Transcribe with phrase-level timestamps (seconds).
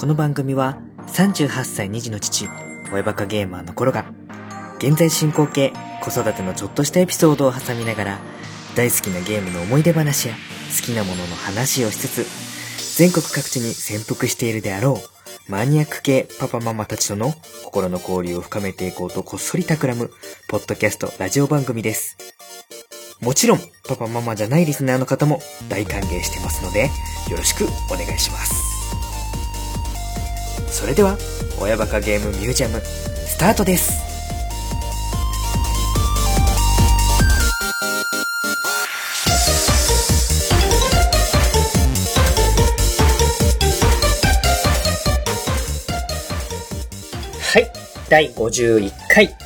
[0.00, 2.48] この番組は38歳2児の父、
[2.90, 4.06] 親バカゲーマーの頃が、
[4.78, 8.18] 現在進行形、子育てのちょっとしたエピソードを挟みながら、
[8.74, 10.34] 大好きなゲームの思い出話や
[10.74, 15.02] 好きなものの話をしつつ、全国各地に潜伏しているであろ
[15.46, 17.34] う、マニアック系パパママたちとの
[17.66, 20.10] 心の交流を深めていこうとこっそり企む、
[20.48, 22.16] ポッドキャストラジオ番組です。
[23.20, 26.84] もちろん、パパママじゃないリスナーの方も大歓迎してますので、
[27.28, 28.79] よろしくお願いします。
[30.70, 31.18] それでは、
[31.60, 34.00] 親バカゲームミュージアム、スタートです。
[47.52, 47.70] はい、
[48.08, 49.36] 第51回、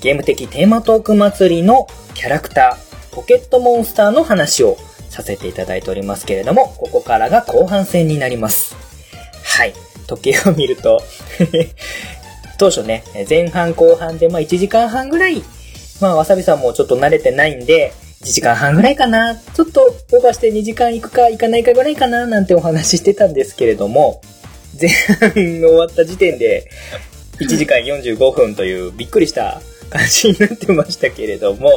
[0.00, 4.78] ゲーム的テーマトーク祭りのキャラクター、ポケットモンスターの話を
[5.10, 8.76] させていただいておりますけれども、ここからが後半戦になります。
[9.44, 9.74] はい。
[10.16, 11.02] 時計を見ると、
[12.58, 15.42] 当初ね、前半後半でまあ1時間半ぐらい、
[16.00, 24.20] まあわさびさんもちょっと慣れてないんで、1時間半ぐらいかな、ちょっとオーバーして2時間行くか行かないかぐらいかな、なんてお話ししてたんですけれども、
[24.80, 26.68] 前半終わった時点で、
[27.40, 31.70] 1時間45分というびっくりした感じになってましたけれども、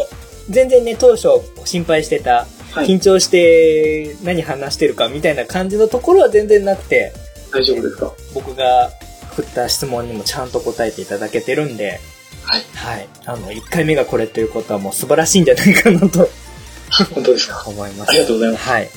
[0.50, 1.30] 全然ね、当初
[1.64, 2.88] 心配してた、はい。
[2.88, 7.14] 緊張して何話してるかみたいな感じのところは全然なくて、
[7.54, 8.12] 大丈夫ですか？
[8.34, 8.92] 僕が
[9.36, 12.00] 振った質問にもちゃんと答えていただけてるんで、
[12.44, 12.62] はい。
[12.76, 13.08] はい。
[13.26, 16.28] あの、1回目がこれということはもう素晴らしいんじゃないかなと
[17.14, 17.64] 本当ですか？
[17.68, 18.10] 思います。
[18.10, 18.70] ありがとうございます。
[18.70, 18.90] はい。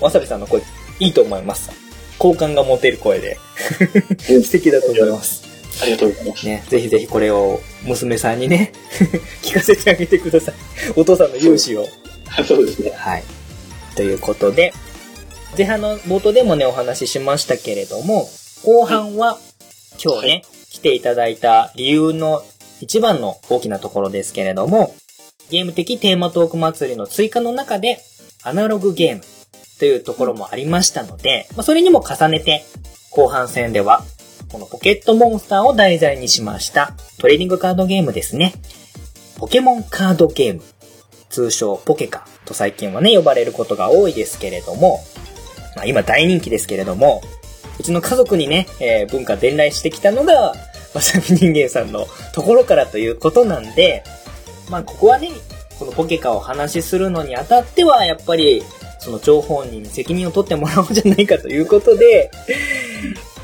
[0.00, 0.62] わさびさんの声、
[1.00, 1.70] いいと思います。
[2.18, 3.38] 好感が持てる声で、
[4.44, 5.42] 素敵だと思います。
[5.82, 6.46] ありがとうございます。
[6.46, 8.72] ね、ぜひぜひこれを娘さんにね、
[9.42, 10.54] 聞かせてあげてください。
[10.94, 11.88] お父さんの勇姿を。
[12.46, 12.92] そうですね。
[12.96, 13.24] はい。
[13.96, 14.72] ということで、
[15.56, 18.26] 前半の冒頭でもね、お話ししましたけれども、
[18.64, 19.38] 後半は、
[20.02, 22.42] 今日ね、はい来ていただいた理由の
[22.80, 24.94] 一番の大きなところですけれども、
[25.50, 27.98] ゲーム的テーマトーク祭りの追加の中で、
[28.42, 29.22] アナログゲーム
[29.78, 32.64] というところもありましたので、まあ、それにも重ねて、
[33.10, 34.02] 後半戦では、
[34.50, 38.54] このポケットモンスターを題材にしましたトレーディングカードゲームですね。
[39.36, 40.62] ポケモンカードゲーム。
[41.28, 45.04] 通称ポケカと最近はね、呼ばれることが多いですけれども、
[45.76, 47.22] まあ、今大人気ですけれども、
[47.78, 50.54] うちの家族にね、えー文化伝来してきたのが、
[50.94, 54.04] わさび人間さんのところからということなんで、
[54.70, 55.30] まあここはね、
[55.78, 58.62] このポケカを話しするのにあたっては、やっぱり、
[59.00, 62.30] その張本人に責任を取ってもらおうじゃないかということで、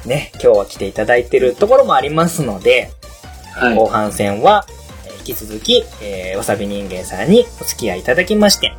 [0.06, 2.90] ね、今日は来ていただいてるところもありますので、
[3.54, 3.74] はい。
[3.74, 4.78] 後半戦は、えー
[5.28, 8.72] 引き続き、えーわさび人間さんにお付き合いいただきまして、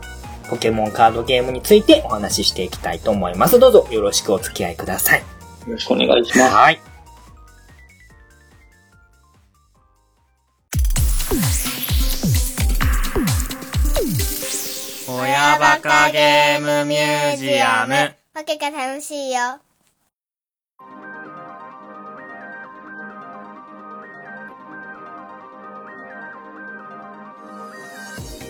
[0.50, 3.60] ポケモンカードゲームについてお話ししていきたいと思います。
[3.60, 5.20] どうぞよろしくお付き合いください。
[5.20, 5.26] よ
[5.68, 6.54] ろしくお願いします。
[6.54, 6.80] はい。
[15.08, 17.94] 親バカゲームミュージアム。
[18.34, 19.59] わけが楽しいよ。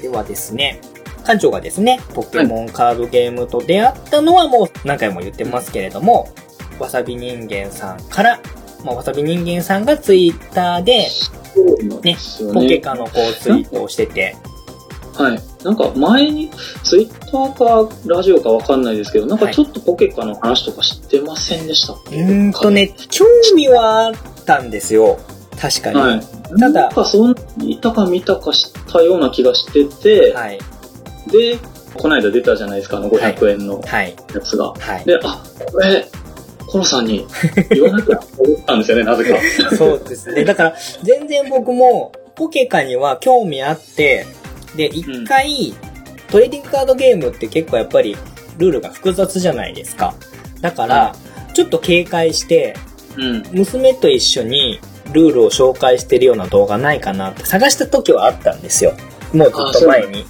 [0.01, 0.79] ではですね、
[1.23, 6.27] 館長がですね、ポケモンカードゲームと出会ったのはもう何回も言ってますけれども、
[6.79, 8.39] わさび人間さんから、
[8.83, 11.29] まあ、わさび人間さんがツイッターで、そ
[11.61, 12.77] うなんですよポケね。
[12.79, 14.35] カのこうツイートをしてて、
[15.13, 15.39] はい。
[15.65, 16.49] なんか前に、
[16.83, 22.15] ツイッターかラジオかわかんないですけど、なんかちょっとポケカの話とか知ってませんでしたっけ？
[22.15, 22.71] うーんと。
[22.71, 23.25] ね、興
[23.55, 24.13] 味はあっ
[24.45, 25.19] たんですよ。
[25.59, 25.99] 確かに。
[25.99, 26.21] はい。
[26.21, 30.59] ただなんかそんいたか見たか知ったような気がしてて、はい。
[31.31, 31.57] で、
[31.95, 34.15] この間出たじゃないですか、あの500円のはい。
[34.33, 34.73] やつが。
[34.73, 35.05] はい。
[35.05, 36.05] で、あ、これ、
[36.67, 37.25] コロさんに
[37.71, 39.75] 言わなきゃ思ったんですよね、 なぜか。
[39.75, 40.43] そうですね。
[40.43, 44.25] だから、全然僕も、ポケカには興味あって、
[44.75, 45.73] で、一回、
[46.31, 48.15] トレーディングカードゲームって結構やっぱり、
[48.57, 50.13] ルールが複雑じゃないですか。
[50.61, 51.15] だから、
[51.53, 52.75] ちょっと警戒して、
[53.17, 53.43] うん。
[53.51, 54.79] 娘と一緒に
[55.11, 58.93] ルールを紹介してるような動画ないかなって探した時はあったんですよ。
[59.33, 60.25] もうずっと前に。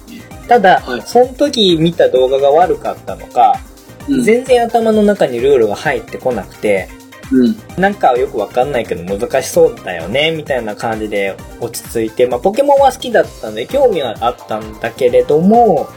[0.50, 3.60] ただ、はいその時見た動画が悪かったのか、
[4.08, 4.22] うん。
[4.24, 6.88] 全然頭の中にルールが入ってこなくて、
[7.30, 7.56] うん。
[7.80, 15.88] なんかよくわかんないけど難しそうだよね、みたいな感じで落ち着いて、まあポケモンは好きだったんで興味はあったんだけれども、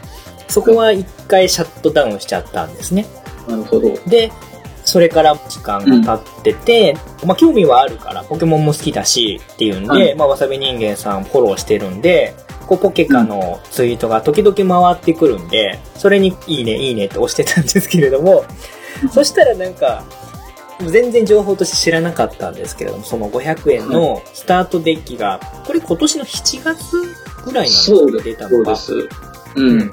[0.47, 3.07] そこは一回シャットダウンしちゃったんですね。
[3.47, 3.91] なるほど。
[4.05, 4.31] で、
[4.85, 12.35] それから時間が経ってて、まあ興味はあるから、ポケモンも好きだしっていうんで、はいまあわさび人間さんフォローしてるんで、
[12.67, 18.45] こうポケカのツイートが時々回ってくるんで、それにいいねいいねって押してたんですけれども、
[19.11, 20.03] そしたらなんか、
[20.87, 26.97] 全然情報として知らなかったんですけれども、その500円のスタートデッキが、これ今年の7月
[27.45, 28.73] ぐらいなんですそうか出たのが。
[28.73, 28.93] です。
[29.55, 29.91] うん。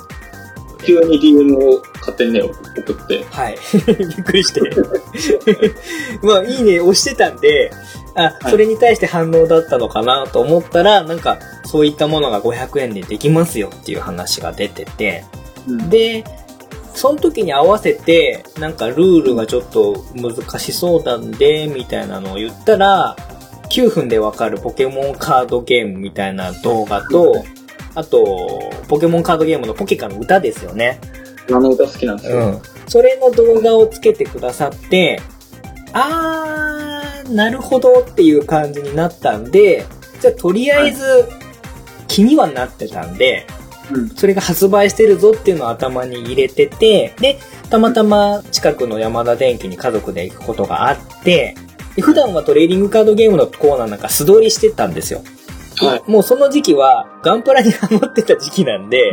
[0.83, 3.25] 急に DM を勝手にね、送って。
[3.31, 3.59] はい。
[3.87, 4.61] びっくりして。
[6.23, 7.71] まあ、いいね押してたんで、
[8.15, 15.25] あ、はいそれに対して反応だったのかなと思ったら、なんか、そういったものが500円でできますよっていう話が出てて、
[15.69, 16.25] うんで、
[16.95, 23.17] その時に合わせて、なんかルールがちょっと難しそうなんで、みたいなのを言ったら、
[23.71, 27.45] 9分でわかるポケモンカードゲームみたいな動画と、
[27.95, 31.01] あと、ポケモンカードゲームのポケカの歌ですよね。
[31.51, 32.37] あの歌好きなんですよ。
[32.37, 32.61] うん。
[32.87, 35.21] それの動画をつけてくださって、
[35.93, 39.85] あー、なるほどっていう感じになったんで、
[40.21, 41.29] じゃあとりあえず
[42.07, 43.47] 気にはなってたんで、
[43.93, 44.09] うん。
[44.11, 47.39] それが発売してるぞっていうのを頭に入れてて、で、
[47.71, 51.57] たまたま近くの山田電機に家族で行くことがあって、
[51.97, 55.23] で普段はトレーディングカードゲームのコーナーなんか素通りしてたんですよ。
[55.87, 56.03] はい。
[56.07, 59.13] もうその時期はガンプラにハマってた時期なんで、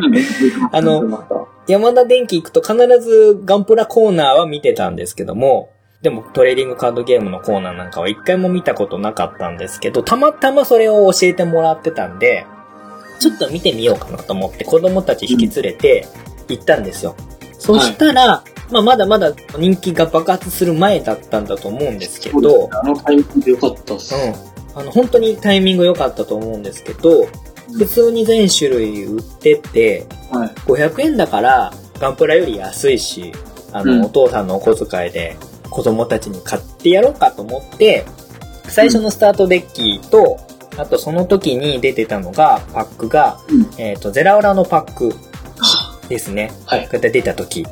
[0.71, 5.71] あの山田電機行くと必ずガンプラコーナーは見てたんですけども、
[6.01, 12.45] でもトレーディングカードゲームのコーナーなんかは一回も見たことなかったんですけど、たまたまそれを教えてもらってたんで、
[13.19, 16.07] ちょっと見てみようかなと思って子供たち引き連れて
[16.47, 17.15] 行ったんですよ。
[17.57, 24.13] そしたら、まあまだまだ人気が爆発する前だったんだと思うんですけど、あのタイミングでよかったっす。
[24.13, 24.56] うん。
[24.77, 27.25] あの、本当にタイミング良かったと思うんですけど、
[27.73, 30.49] 普通に全種類売ってて、はい。
[30.49, 33.33] 500円だから、ガンプラより安いし、
[33.73, 35.35] あの、うんお父さんのお小遣いで
[35.69, 38.05] 子供たちに買ってやろうかと思って、
[38.67, 40.37] 最初のスタートデッキと、
[40.77, 46.51] あとその時に出てたのが、パックが、うんえっ、と、ゼラオラのパックはですね。
[46.65, 47.65] はいこうやって出た時。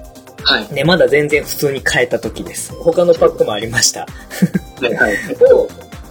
[0.43, 0.73] はい。
[0.73, 2.73] ね、まだ全然普通に買えた時です。
[2.73, 4.01] 他のパックもありました。
[4.81, 4.93] はい。
[4.93, 5.15] はい。
[5.53, 5.67] を、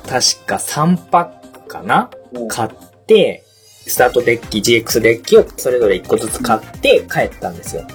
[0.09, 2.11] 確か3パックかな？
[2.49, 2.71] 買っ
[3.06, 3.45] て、
[3.87, 7.87] スタートデッキ、GX デッキをそれぞれ1個ずつ買って帰ったんですよ。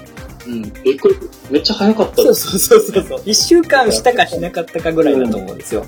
[0.47, 0.61] うん。
[0.83, 1.15] びっくり。
[1.49, 2.33] めっちゃ早かったそう。
[2.35, 3.21] そうそうそうそう。
[3.25, 5.85] 一週間したかしなかったかぐらいだと思うんですよ。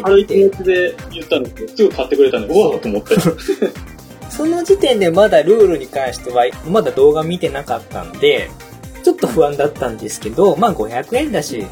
[0.00, 3.14] 軽い気持ちで言ったんですけど、すぐ買ってくれたんで、うわーと思って。
[4.30, 8.50] その時点でまだルールに関しては、まだ動画見てなかったんで、
[9.02, 11.66] ちょっと不安だったんですけど、まあ500円だし、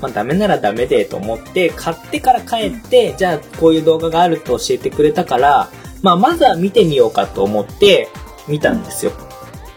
[0.00, 5.68] まあダメならダメでと思って、買ってから帰って、じゃあこういう動画があると教えてくれたから、
[6.02, 8.08] まあまずは見てみようかと思って
[8.48, 9.12] 見たんですよ。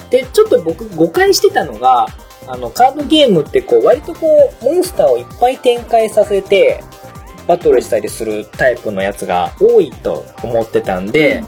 [0.09, 2.07] で、ちょっと僕誤解してたのが、
[2.47, 4.27] あの、カードゲームってこう、割とこ
[4.61, 6.83] う、モンスターをいっぱい展開させて、
[7.47, 11.43] バトルしたりするタイプのやつが多いと思ってたんで、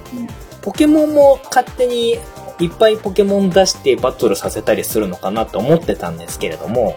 [0.62, 2.18] ポケモンも勝手に
[2.60, 6.96] いっぱいポケモン出してバトルさせたりするのかなと思ってたんですけれども、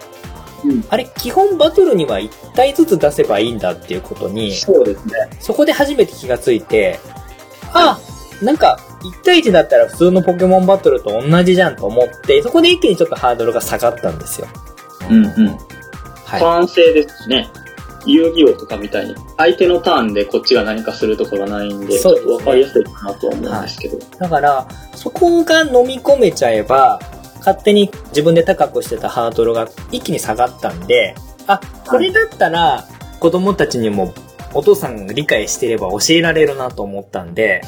[0.65, 5.15] うんあれ、基本バトルには1体ずつ出せばいいんだっていうことに、そうですね。
[5.41, 6.99] そこで初めて気がついて、
[7.73, 7.99] あ、
[8.43, 14.49] なんか、1対1だったら普通のポケモンバトルと同じじゃんと思って、そこで一気にちょっとハードルが下がったんですよ。
[15.11, 15.59] うんうん。
[16.25, 16.41] はい。
[16.41, 17.49] 完成ですしね。
[18.07, 23.99] 遊戯王とかみたいに、相手のターンでこっちが何かするとかがないんで、ちそうですねょっとわかりやすいかなとは思うんですけど。
[24.19, 27.01] だから、そこが飲み込めちゃえば、
[27.49, 31.15] 勝手に自分で高くしてたハードルが一気に下がったんで、
[31.47, 32.85] あ、これだったら
[33.21, 34.13] 子供たちにも
[34.53, 37.63] お父さんが理解してれば教えられるなと思ったんで、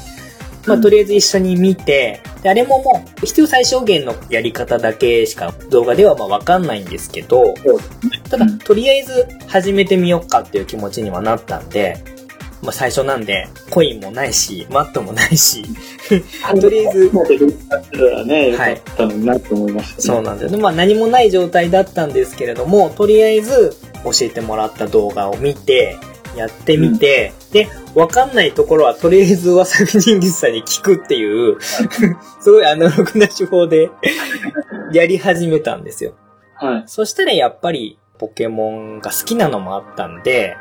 [0.67, 0.83] まあ、うん。
[0.83, 7.55] とりあえず一緒に見て、であれももう必要最小限のやり方だけしか動画ではまあわかんないんですけど、
[8.29, 12.05] ただうん、とりあえず始めてみようかっていう気持ちにはなったんで、
[12.63, 15.65] まあ最初なんで、コインもないし、マットもないし、
[16.61, 20.29] とりあえずもうできたらね、よはいかったのになと思いますそうよね。
[20.29, 20.63] なんですよね。
[20.63, 25.99] まあ何もない状態だったんですけれども、とりあえず教えてもらった動画を見て、
[26.37, 31.59] やってみて、で、わかんないところはとりあえずわさび人物さんに聞くっていう、
[32.41, 33.91] すごいアナログな手法で
[34.93, 36.15] やり始めたんですよ。
[36.55, 36.83] はい。
[36.87, 40.57] そしたらやっぱりポケモンが好きなのもあったんで、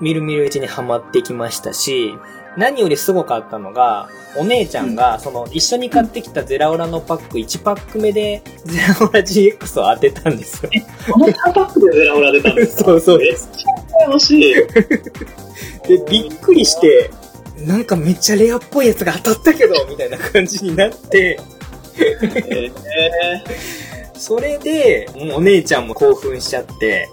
[0.00, 2.14] みるみるうちにハマってきましたし、
[2.56, 10.70] 何よりすごかったのが、お姉ちゃんが、その、一緒に買ってきたゼラオラのパック1パック目で、ゼラオラ GX を当てたんですよ。
[11.12, 12.84] この3パックでゼラオラ出たんですか？
[12.84, 14.54] そうそうめっちゃ羨ましい。
[14.54, 14.64] で、
[16.08, 17.10] びっくりして、
[17.66, 21.38] なんかめっちゃレアっぽいやつが当たったけど、みたいな感じになって、
[22.48, 22.70] え
[24.14, 27.08] それで、お姉ちゃんも興奮しちゃって、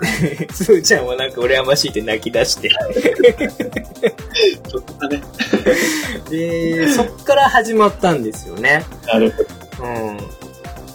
[0.52, 5.22] すーちゃんはなんか羨ましいって泣き出して、ー、ちょっとね。
[6.30, 8.84] で、そっから始まったんですよね。
[9.06, 9.88] なるほど。
[9.88, 10.18] うん。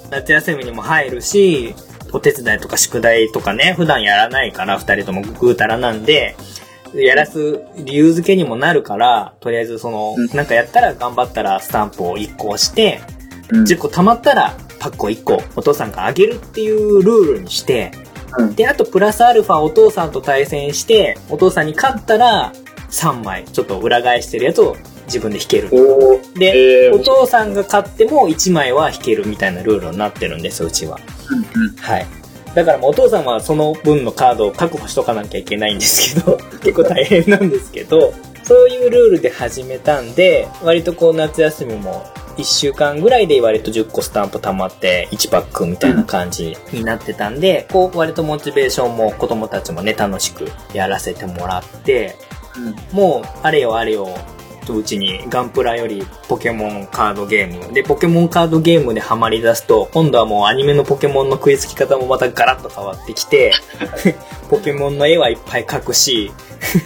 [0.09, 1.75] 夏休みにも入るし、
[2.13, 6.35] お手伝いとか宿題とかね、普段やらないから、二人ともぐうたらなんで、
[6.93, 13.01] やらす理由付けにもなるから、とりあえずその、うんなんかやったら頑張ったらスタンプを1個押して、
[13.49, 17.91] うん10個貯まったらパックを1個お父さんがあげるっていうルールにして、
[18.37, 22.53] うんで、あとプラスアルファお父さんと対戦して、お父さんに勝ったら
[22.89, 24.75] 3枚、ちょっと裏返してるやつを
[25.05, 25.69] 自分で引ける。
[26.35, 30.99] で、えーお父さんが勝っても1枚は引けるみたいなルールになってるんですよ、うちは。
[31.29, 32.05] うんうんはい。
[32.55, 38.13] だからもうお父さんはその分のカードを確保しとかなきゃいけないんですけど、 結構大変なんですけど、
[38.43, 42.05] そういうルールで始めたんで、割とこう夏休みも
[42.37, 46.55] 1週間ぐらいで割と10個スタンプ溜まって1パックみたいな感じ。
[46.71, 52.15] になってたんで、こう割とモチベーションも子供たちもね楽しくやらせてもらって、
[52.91, 54.07] もうあれよあれよ
[54.65, 57.73] とうちにガンプラよりポケモンカードゲーム。
[57.73, 63.53] でポケモンカードゲームでハマり出すと今度はもうアニメのポケモンの食いつき方もまたガラッと変わってきて
[64.49, 66.31] ポケモンの絵はいっぱい描くし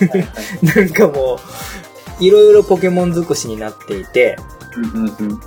[0.61, 1.39] なんかも
[2.19, 4.37] ういろいろポケモン尽くしになっていて
[4.77, 5.41] うんうんうん。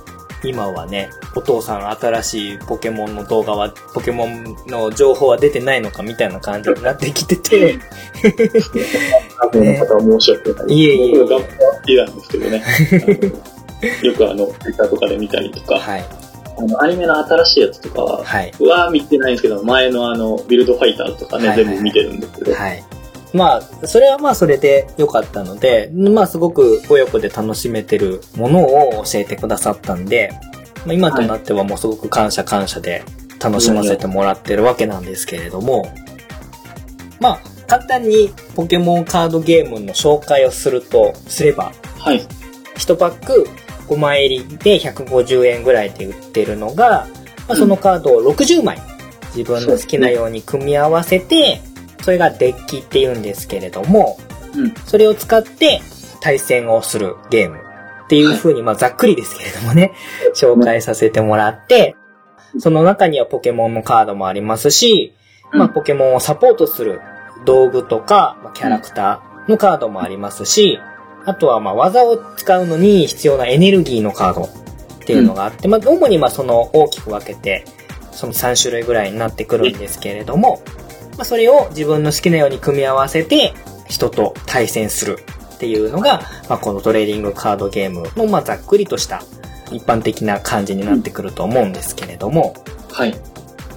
[0.45, 7.79] 今はねお父さん新しいポケモンの動画はポケモンの情報は出てないのかみたいな感じになってきてて。
[9.39, 10.73] 多分の方は申し訳ない。
[10.73, 11.19] いえいえ。
[11.19, 12.63] 僕が頑張ってなんですけどね。
[14.03, 16.05] よくあの、ツイッターとかで見たりとか、はい。
[16.57, 18.53] あの、アニメの新しいやつとかは、はい。
[18.59, 21.75] は見てないんですけど、前のあの、ビルドファイターとかね、はいはいはい。
[21.75, 22.83] 全部見てるんですけど、はい。
[23.33, 30.31] まあ、それはまあそれで良かったので、まあすごく親子で楽しめてるものを教えてくださったんで、
[30.85, 33.03] まあ、今となってはもうすごく感謝感謝で
[33.43, 35.91] 楽しませてもらってるわけなんですけれども、
[37.19, 42.21] まあ、簡単にポケモンカードゲームの紹介をすると、すれば、はい。
[42.75, 43.47] 1パック
[43.87, 47.07] 5枚入りで150円ぐらいで売ってるのが、
[47.47, 48.79] まあ、そのカードを60枚
[49.35, 51.61] 自分の好きなように組み合わせて、
[52.03, 54.17] それがデッキって言うんですけれども、
[54.55, 54.73] うん。
[54.85, 55.81] それを使って
[56.19, 57.57] 対戦をするゲーム
[58.03, 59.93] っていう風に、まあざっくりですけれどもね、
[60.35, 61.95] 紹介させてもらって、
[62.59, 65.13] その中にはポケモンのカードもありますし、
[65.53, 66.99] まあポケモンをサポートする
[67.45, 70.79] 道具とか、まあ、キャラクターのカードもありますし、
[71.25, 74.49] あとはまあ技を使うのに必要なエネルギーのカードっ
[75.05, 77.63] ていうのがあって、まあ主にまあその大きく分けて、
[78.11, 80.61] その3種類ぐらいになってくるんですけれども、
[81.17, 83.53] まあそれを自分の好きなように組み合わせて
[83.87, 85.19] 人と対戦する
[85.55, 89.23] っていうのが、まあこのトレーディングカードゲームのまあざっくりとした
[89.71, 92.53] 一般的な感じになってくると思うんですけれども、
[92.91, 93.15] はい。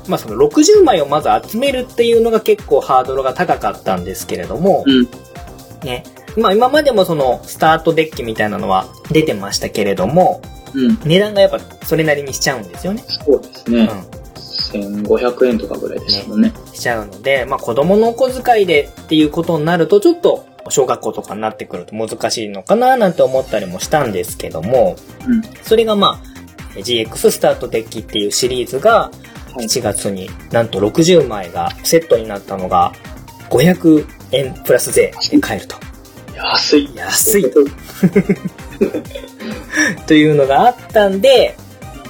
[0.08, 5.08] まあその60枚をまず集めるっていうのが結構ハードルが高かったんですけれども、うん。
[5.84, 6.04] ね。
[6.36, 10.42] まあ今までもそのスタートデッキみたいなのは出てましたけれども、
[10.74, 10.98] うん。
[11.04, 13.02] 値段がやっぱそれなりにしちゃうんですよね。
[13.08, 13.88] そうですね。
[14.12, 14.15] う
[14.76, 16.49] 1500円とかぐらいでしたもんね。
[16.49, 16.75] ん。
[16.75, 25.42] しちゃうので、まあ子供のお小遣いでっていうことになるとちょっと小学校とかになってくると難しいのかななんて思ったりもしたんですけども、うん。
[25.62, 26.21] それがま
[26.75, 29.11] あ GX スタートデッキっていうシリーズが
[29.54, 32.92] はい7月になんと60枚がセットになったのが
[33.50, 35.76] 500円プラス税で買えると。
[36.37, 36.90] 安い。
[36.95, 37.50] 安い
[40.06, 41.56] というのがあったんで、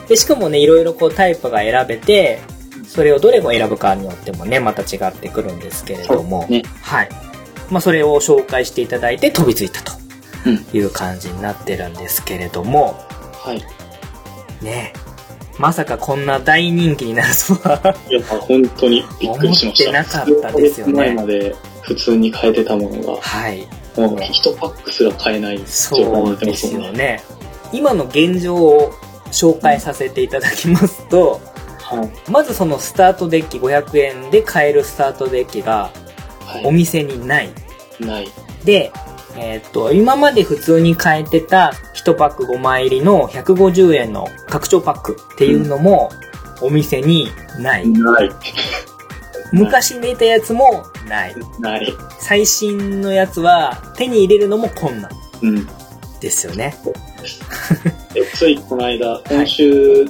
[0.08, 2.40] で、しかもね、いろいろこうタイプが選べて、
[2.86, 6.62] それをどれを選ぶかによってもね、また違ってくるんですけれども、ね。
[6.82, 7.08] はい。
[7.70, 9.92] まあ、それを紹介していただいて飛びついたと
[10.46, 10.66] うん。
[10.72, 12.94] いう感じになってるんですけれども、
[13.32, 13.62] はい。
[14.64, 14.92] ね、
[15.58, 20.22] まさかこんな大人気になるとは、いや、本当にびっくりしました。
[20.22, 23.66] 思ってなかったですよね前まで普通に買えてたものが、はい。
[23.96, 26.86] もう1パックすら買えない状態になそうでってますすもんね。
[26.88, 27.22] よね。
[27.72, 28.92] 今の現状を
[29.32, 31.40] 紹介させていただきますと、
[31.86, 32.30] はい。
[32.30, 35.90] まずそのスタートデッキ500円で買えるスタートデッキが
[36.64, 37.50] おは店にない。
[38.00, 38.04] い。
[38.04, 38.28] ない。
[38.64, 38.92] で、
[39.36, 46.10] えーっと、今まで普通に買えてた1パック5枚入りの150円の拡張パックっていうのも
[46.60, 47.28] お店に
[47.58, 47.88] ない。
[47.88, 48.30] ない。
[49.52, 51.36] 昔出たやつもない。
[51.60, 51.94] ない。
[52.18, 55.10] 最新のやつは手に入れるのも困難
[55.42, 55.68] うん。
[56.20, 56.74] ですよね。
[58.12, 60.06] でついこの間、今週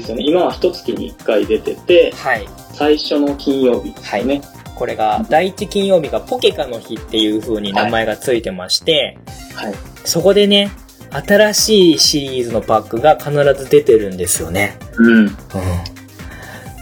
[0.00, 0.24] ですよね。
[0.26, 2.48] 今は一月に一回出てて、はい。
[2.72, 4.40] 最初の金曜日ですね。
[4.74, 9.18] これが第一金曜日がポケカの日っていう風に名前がついてまして、
[9.54, 9.74] はい。
[10.04, 10.70] そこでね、
[11.10, 14.78] 新しいシリーズのパックが必ず出てるんですよね。
[14.98, 15.26] うん。
[15.26, 15.30] うん。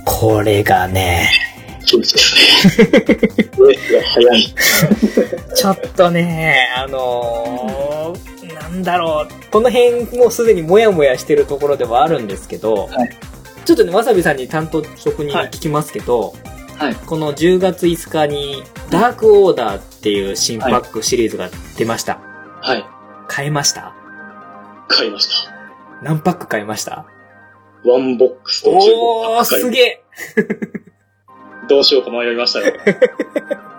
[0.05, 1.31] これがね、
[1.87, 2.87] そうですね。
[2.93, 4.55] レースが早い。
[5.55, 8.34] ちょっとね、あのー
[8.75, 13.11] なんだろう、この辺もうすでにモヤモヤしてるところではあるんですけど、はい
[13.65, 16.35] ちょっとね、わさびさんに担当職人に聞きますけど、
[16.77, 16.95] はい。
[16.95, 22.19] この10月5日に、ダークオーダーっていう新パックシリーズが出ました。
[22.61, 22.85] はい。
[23.27, 23.95] 買いました？
[24.89, 25.51] 買いました。
[26.03, 27.07] 何パック買いました？
[27.87, 30.05] ワンボックスと15おー、パック買いすげえ
[31.71, 32.75] どうしようか迷いましたよ。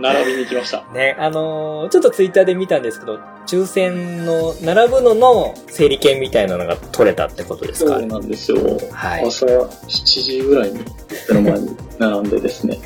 [0.00, 0.84] 並びに行きました。
[0.92, 7.98] ね、あのーちょっとツイッターで見たんですけど、抽選の、並ぶのの整理券みたいなのが取れたってことですか？
[7.98, 8.58] そうなんですよ。
[8.92, 9.26] はい。
[9.26, 10.80] 朝7時ぐらいに
[11.30, 12.78] 目の前に並んでですね。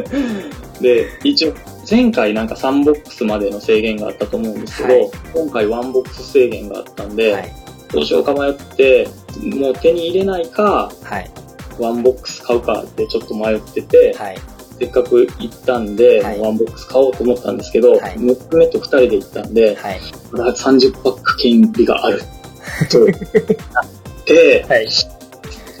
[0.80, 1.54] で、一応、
[1.90, 7.52] 前回なんか3ボックスまでの制限があったと思うんですけど、はい今回1ボックス制限があったんで、はい。
[7.92, 9.08] どうしようか迷って、
[9.42, 11.30] もう手に入れないか、はい。
[11.78, 14.38] 1ボックス買うかってちょっと迷ってて、はい。
[14.80, 20.00] せっかく行ったんで、はい1ボックス買おうと思ったんですけど、はい娘と2人で行ったんで、はい。
[20.32, 22.22] まだ30パック券利がある。
[22.90, 24.88] となって、はい。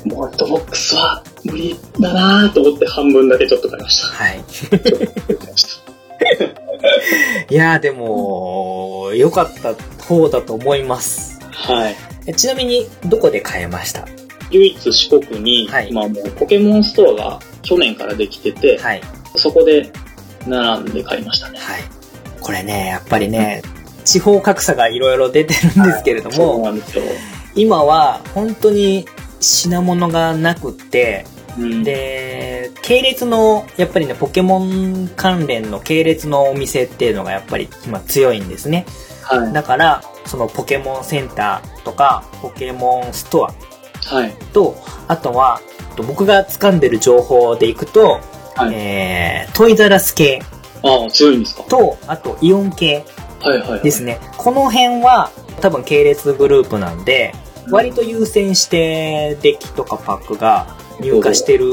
[0.04, 4.06] もう1ボックスは無理だなぁと思って半分だけちょっと買いました。
[4.08, 4.44] はい。
[4.68, 4.78] 買
[7.50, 11.38] い やーでも、良かった方だと思います。
[11.50, 11.96] はい。
[12.26, 14.06] えちなみに、どこで買えました？
[14.50, 19.02] 唯一四国に、はい今もうポケモンストアが去年からできてて、はい。
[19.36, 19.92] そこで
[20.46, 21.58] 並んで買いましたね。
[21.58, 21.82] はい。
[22.40, 23.62] これね、やっぱりね、
[24.04, 27.04] 地方格差がいろいろ出てるんですけれども、なんですよ。
[27.54, 29.06] 今は本当に
[29.40, 31.26] 品物がなくって、
[31.58, 38.86] うん、で、系列の、やっぱりね、ポケモン関連の系列のお店っていうのがやっぱり今強いんですね。
[39.22, 39.52] はい。
[39.52, 43.54] だから、そのポケモンセンターとか、ポケモンストア
[44.14, 44.32] はい。
[44.52, 44.76] と、
[45.08, 45.60] あとは、
[45.96, 48.20] と僕が掴んでる情報でいくと、
[48.56, 50.42] はいえー、トイザラス系
[50.82, 51.62] ああ、強いんですか？
[51.64, 53.04] と、あとイオン系
[53.40, 53.82] はいはいはい。
[53.82, 54.18] ですね。
[54.36, 55.30] この辺は
[55.60, 57.34] 多分系列グループなんで、
[57.70, 61.66] 割と優先してデッキとかパックが 入荷してる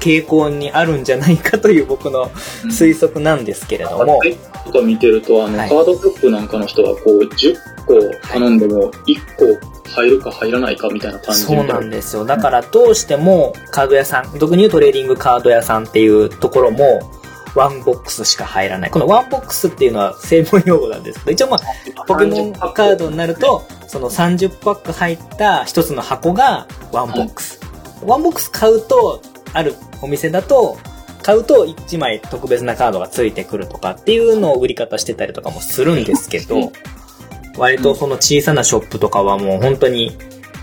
[0.00, 2.30] 傾向にあるんじゃないかという僕の
[2.66, 12.24] 推測なんですけれども、はいとか見てると、あの、はいカードショップなんかの人は、こう、10個頼んでも、1個入るか入らないかみたいな感じそうなんですよ。
[12.24, 17.10] だからどうしてもカード屋さん、特に言うトレーディングカード屋さんっていうところも、
[17.54, 18.90] ワンボックスしか入らない。
[18.90, 27.60] このワンボックスっていうのは専門用語なんですけど、一応まあ、ポケモンカードになると、その30パック入った一つの箱がワンボックス。
[28.04, 30.78] ワンボックス買うと、あるお店だと、
[31.22, 36.72] 買うと1枚特別なカードがついてくるとかっていうのを売り方してたりとかもするんですけうんど、
[37.56, 40.16] 割とその小さなショップとかはもう本当に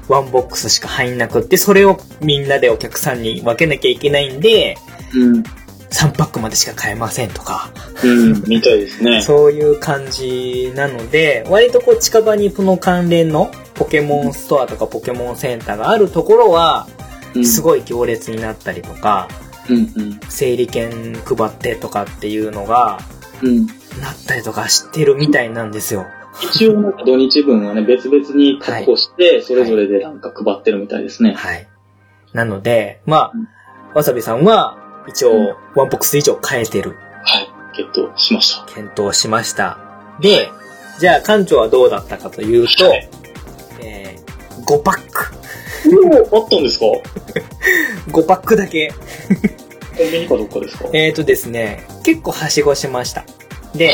[0.08, 4.78] ワンボックスしか入んなくって、それをみんなでお客さんに分けなきゃいけないんで、
[5.16, 5.44] うん。
[5.92, 7.72] 3パックまでしか買えませんとか、
[8.04, 9.22] うん、みたいですね。
[9.26, 16.99] そういう感じなので、割とこう近場にこの関連のポケモンストアとかポケモンセンターがあるところは、うん
[17.44, 19.28] すごい行列になったりとか、
[19.70, 20.20] うんうん。
[20.30, 23.00] 整理券配ってとかっていうのが、
[23.42, 23.66] うん。
[23.66, 26.08] なったりとかしてるみたいなんですよ。
[26.42, 31.34] 一応なんか土日分はね、別々に確保して、それぞれでなんか配ってるみたいですね。
[31.34, 31.68] はい。
[32.34, 33.48] なので、まうん
[33.94, 36.96] あ、わさびさんは、一応、うんワンボックス以上買えてる。
[37.24, 37.50] はい。
[37.76, 38.66] ゲットしました。
[38.74, 39.78] 健闘しました。
[40.20, 40.50] で、
[41.00, 43.10] じゃあ館長はどうだったかというと、はい
[43.82, 45.39] えー、5パック。
[46.32, 46.86] おあったんですか？
[48.12, 48.94] コ5パックだけ。
[50.08, 50.86] ンビニかどっかですか？
[50.94, 53.26] えーとですね、結構はしごしました。
[53.76, 53.94] で、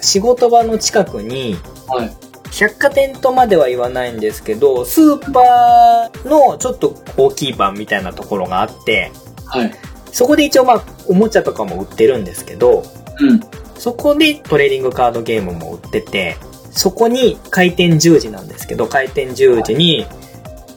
[0.00, 1.56] 仕事場の近くに、
[1.88, 2.10] はい。
[2.52, 9.10] 百貨店とまでは言わないんですけど、スーパーのちょっと大きい版みたいなところがあって、
[9.46, 9.72] はい。
[10.12, 12.84] そこで一応まあ、おもちゃとかも売ってるんですけど、
[13.18, 13.40] うん。
[13.76, 16.36] そこでトレーディングカードゲームも売ってて、
[16.70, 20.06] そこに開店10時なんですけど、開店10時に、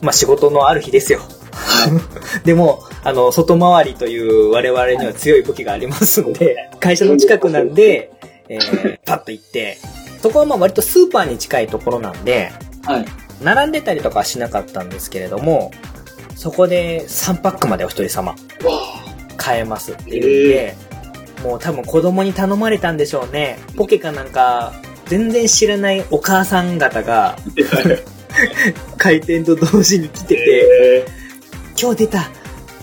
[0.01, 1.21] まあ仕事のある日ですよ。
[2.43, 8.11] でも、あの、外回りという我々には強い武器がありますので、会社の近くなんで、
[8.49, 9.77] えー、パッと行って、
[10.21, 12.51] そこはまあ割とスーパーに近いところなんで、
[12.83, 13.05] はい。
[13.43, 15.71] 並んでたりとかはしなかったんですけれども、
[16.35, 18.37] そこで3パックまでお一人様わ
[19.37, 20.75] 買えますっていうんで、
[21.43, 23.59] もう多分子供に頼まれたんでしょうね。
[23.75, 24.73] ポケかなんか、
[25.05, 27.37] 全然知らないお母さん方が、
[28.97, 31.05] 開店と同時に来てて、え
[31.79, 32.29] 今日出た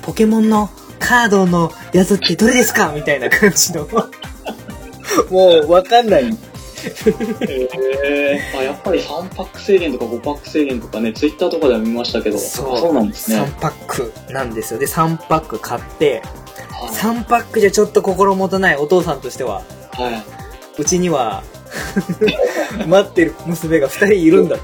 [0.02, 2.92] ポケモンのカードのやつってどれですか？
[2.94, 3.88] みたいな感じの。
[5.30, 6.24] もうわかんない。
[6.24, 6.38] ー、
[8.06, 13.40] えー、あ、やっぱり3パック制限とか5パック制限とかね、ツイッターとかでは見ましたけど、そうそうなんですね。
[13.40, 14.80] 3パックなんですよ。
[14.80, 16.22] で、3パック買って、
[16.70, 19.62] は3パックじゃちょっと心もとないお父さんとしては、
[19.98, 20.02] い。
[20.02, 20.22] は
[20.76, 21.42] うちには
[22.86, 24.58] 待ってる娘が2人いるんだっ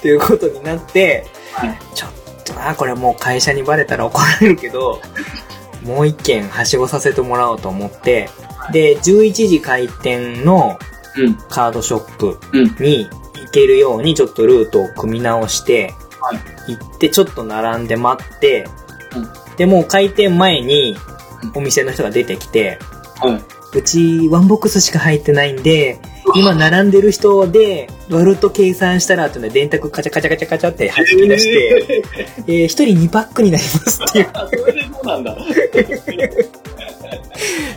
[0.00, 1.26] ていうことになって、
[1.62, 1.66] い。
[1.66, 1.78] はい。
[1.94, 2.10] ちょっ
[2.44, 5.00] とな、これもう会社にバレたら怒られるけど、
[5.82, 8.28] もう一件はしごさせてもらおうと思って、
[8.72, 10.78] で、11時開店の
[11.16, 11.34] うん。
[11.48, 12.76] カードショップうん。
[12.78, 18.66] に行けるようにちょっとルートを組み直して、はい行ってちょっと並んで待って、
[19.16, 20.96] うんで、もう開店前に
[21.54, 22.78] うんお店の人が出てきて、
[23.20, 23.57] はい。
[23.74, 25.98] うちワンボックスしか入ってないんで、
[26.34, 32.02] 今並んでる人で割ると計算したらっていうので電卓カチャカチャカチャカチャって弾き出して、
[32.46, 34.30] えー、1人2パックになりますっていう。
[34.32, 35.36] あ、それでそうなんだ。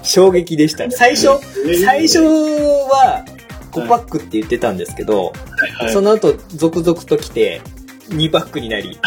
[0.04, 0.90] 衝撃でした。
[0.92, 1.28] 最初、
[1.66, 1.86] えー。
[1.86, 3.24] 最初は
[3.72, 5.34] 5パックって言ってたんですけど、
[5.80, 7.62] はい、その後続々と来て
[8.10, 9.00] 2パックになり、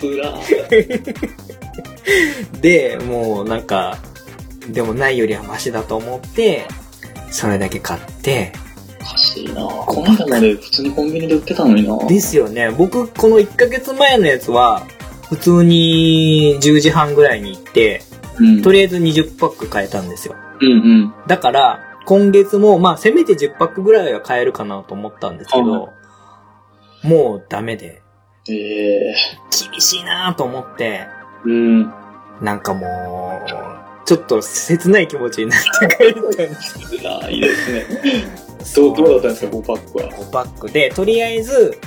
[0.00, 0.38] つら。
[0.38, 1.26] ー
[2.60, 3.98] で、もうなんか、
[4.68, 6.66] でもないよりはマシだと思って、
[7.30, 8.52] それだけ買って、
[9.00, 12.70] おかしいなこの間まで普通にコンビニで売ってたのになですよね。
[12.70, 14.82] 僕、この1ヶ月前のやつは、
[15.28, 18.02] 普通に10時半ぐらいに行って、
[18.38, 18.62] うん。
[18.62, 20.34] とりあえず20パック買えたんですよ。
[20.60, 21.14] うんうん。
[21.26, 25.90] だから、今月も、まあ、せめて10パックぐらいは買えるかなと思ったんですけど、
[27.02, 28.02] もうダメで、
[28.48, 29.14] ええ
[29.70, 31.06] 厳しいなと思って、
[31.44, 31.92] うん。
[32.40, 33.75] なんかもう、
[34.06, 36.78] ちょっと切ない気持ちになって帰ったんです。
[36.78, 37.86] つらーいですね。
[38.74, 40.10] どう、どうだったんですか、5パックは。
[40.12, 41.78] 5パックで、とりあえず、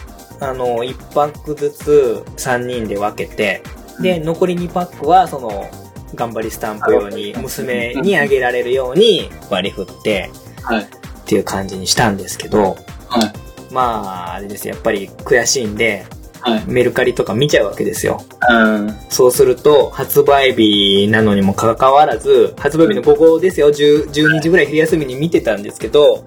[0.42, 3.64] あの、1パックずつ3人で分けて、
[4.02, 5.70] で、残り2パックは、その、
[6.16, 10.30] 頑張りスタンプ用に、娘にあげられるように割り振って、
[10.64, 10.84] はい。
[10.84, 10.88] っ
[11.26, 12.78] ていう感じにしたんですけど、
[13.08, 13.74] はい。
[13.74, 16.19] まあ、あれですよやっぱり悔しいんで、はい。
[16.68, 18.24] メルカリとか見ちゃうわけですよ。
[18.50, 18.96] うん。
[19.10, 26.24] そうすると、発売日なのにもかかわらず、発売日の午後ですよ、10 12時ぐらい昼休みに見てたんですけど、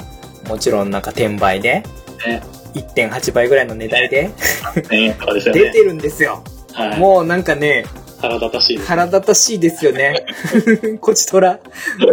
[0.48, 1.83] もちろんなんか転売で、
[2.27, 2.42] ね。
[2.75, 4.31] 1.8倍ぐらいの値段で
[4.75, 5.61] 1000円とかですよね。
[5.61, 6.42] 出てるんですよ。
[6.72, 6.98] はい。
[6.98, 7.85] もうなんかね、
[8.20, 8.88] 腹立たしいです。
[8.88, 10.25] 腹立たしいですよね。
[11.01, 11.59] こちとら、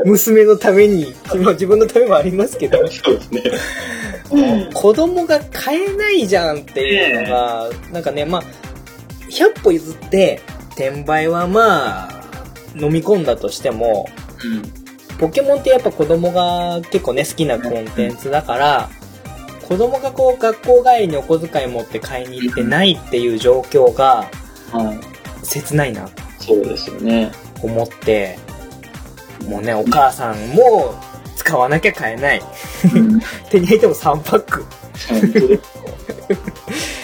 [0.06, 3.44] 娘のために、まあ自分のためもありますけど、そうですね。
[4.74, 8.44] 子供が買えないじゃんっていうのが、なんかね、まあ、
[9.30, 12.24] 100歩譲って、転売はまあ、
[12.76, 14.08] 飲み込んだとしても、
[14.44, 15.18] うん。
[15.18, 18.90] ポケモンってやっぱ子供が結構ね、好きなコンテンツだから、
[19.68, 24.30] 子供がこう学校帰りにお小遣い持って買いに行ってないっていう状況が
[24.72, 25.46] はい。
[25.46, 27.32] 切ないなとそうですよね。
[27.62, 28.38] 思って、
[29.48, 30.96] もうね、お母さんも
[31.40, 32.42] 使わなきゃ買えない。
[32.94, 33.20] うん。
[33.50, 34.66] 手に入れても3パック。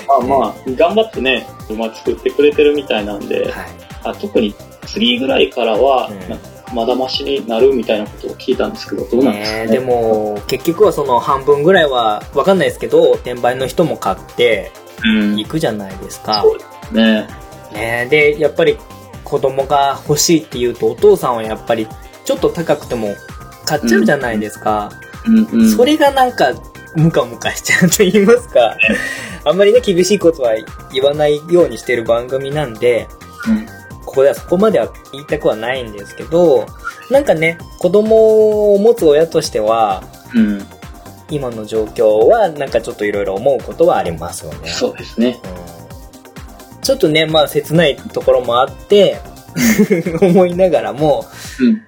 [0.08, 3.66] まあまあ、頑張ってね、馬作ってくれてるみたいなんで、はい。
[4.04, 4.54] あ特に
[4.86, 9.58] 次ぐらいからは、うんまだマシになるみたいなことを聞いたんですけど、どうなんですか？
[9.60, 9.66] ね。
[9.68, 14.72] ねでも、結局はその半分ぐらいは、わかんないですけど、転売の人も買って
[15.04, 16.42] うん行くじゃないですか。
[16.42, 17.28] そうですね。
[17.72, 18.78] ねで、やっぱり
[19.24, 21.88] 子供が欲しいって言うと、お父さんはやっぱり
[22.26, 23.14] ちょっと高くても
[23.66, 24.92] 買っちゃうじゃないですか。
[25.76, 26.54] それがなんか、
[26.96, 28.78] ムカムカしちゃうと言いますか。
[29.44, 30.54] あんまりね、厳しいことは
[30.94, 33.08] 言わないようにしてる番組なんで、
[33.48, 33.66] うん
[34.06, 36.68] ここではそこまでは言いたくはないんですけど、
[37.10, 40.66] なんかね、子供を持つ親としては、うん。
[41.32, 44.70] 今の状況はなんかちょっといろいろ思うことはありますよね。
[44.70, 45.42] そうですね。
[45.70, 45.76] うん
[46.86, 49.18] ちょっとね、まあ切ないところもあって、
[50.22, 51.26] 思いながらも、
[51.60, 51.82] うん。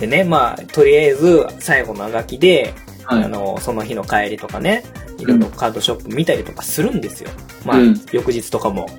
[0.00, 3.24] でね、まあ、とりあえず最後のあがきで、はい。
[3.24, 4.84] あの、その日の帰りとかね、
[5.18, 7.30] いろいろカードショップ見たりとかするんですよ。
[7.64, 8.82] まあ、うん翌日とかも。
[8.82, 8.90] はい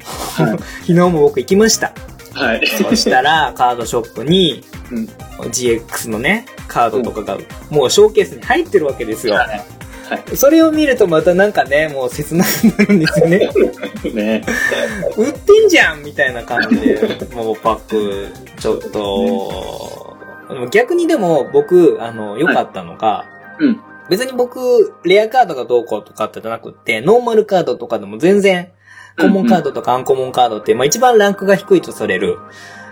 [0.82, 1.94] 昨日も僕行きました。
[2.34, 2.68] はい。
[2.68, 5.10] そしたら、 カードショップに、うん
[5.42, 7.38] GX のね、カードとかが、
[7.72, 9.34] もうショーケースに入ってるわけですよ。
[9.34, 10.36] はい。
[10.36, 13.50] それを見るとまたなんかね、もう切なくなるんですよね。
[14.14, 14.44] ね。
[15.18, 18.28] 売ってんじゃんみたいな感じで、もうパック、
[18.60, 20.11] ちょっと、
[20.72, 23.26] 逆にでも僕、あの、良かったのが、
[23.60, 23.82] うん。
[24.10, 28.72] 別に僕、レアカードがどうこうとかってじゃなくって、ノーマルカードとかでも全然、
[29.20, 32.38] コモンカードとかアンコモンカードって、まあ一番ランクが低いとされる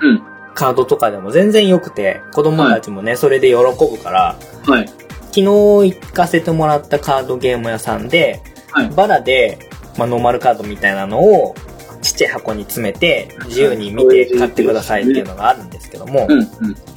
[0.01, 0.23] うん。
[0.53, 4.87] カードとかでも全然良くて、子供たちもね、それで喜ぶから、はい。
[4.87, 8.41] 昨日行かせてもらったカードゲーム屋さんで、
[8.71, 9.57] はいバラで、
[9.97, 11.55] まあ、ノーマルカードみたいなのを
[12.01, 16.39] ちっちゃい箱に詰めて自由に見て買ってくださいっていうのがあるんですけども、うん。
[16.39, 16.47] うん。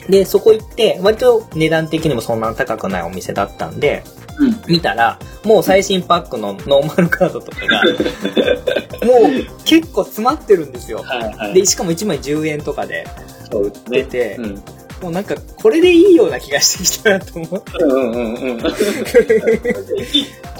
[0.09, 4.05] で、そこ行って、割と値段的にもそんな高くないお店だったんで、
[4.39, 4.63] うん。
[4.67, 7.83] 見たら、もう最新パックのノーマルカードとかが、
[9.05, 11.03] もう結構詰まってるんですよ。
[11.03, 11.35] はい。
[11.37, 11.55] はい。
[11.55, 13.07] で、しかも1枚10円とかで
[13.51, 14.37] そうですね。
[14.39, 14.63] うん。
[15.03, 17.73] もうなんかこれでいいような気がしてきたなと思って。
[17.81, 18.61] うんうんうん。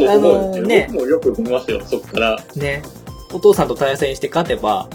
[0.09, 2.45] あのね僕もよく見ますよ、そっから。
[2.57, 2.83] ね。
[3.33, 4.89] お父さんと対戦して勝てば、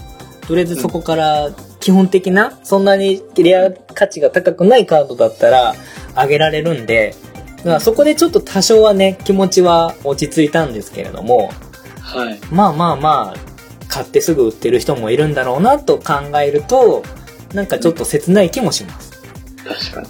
[0.48, 5.76] とりあえずそこから基本的な、そんなにレア価値が高くないカードだったら
[6.16, 7.16] 上げられるんで、
[7.58, 11.52] だからそこでちょっと多少はね、気持ちは落ち着いたんですけれども、
[12.02, 12.40] はい。
[12.52, 17.04] まあまあまあ、買ってすぐ売ってる人もいるんだろうなと考えると、
[17.54, 19.12] なんかちょっと切ない気もします。
[19.92, 20.08] 確かに。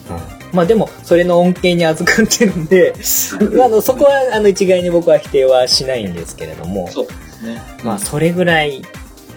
[0.53, 2.93] まあでも、それの恩恵に預かってるんで、
[3.55, 7.07] まああのそこはあの一概に僕は否定はしないんですけれども、そう
[7.47, 7.61] ね。
[7.83, 8.81] まあそれぐらい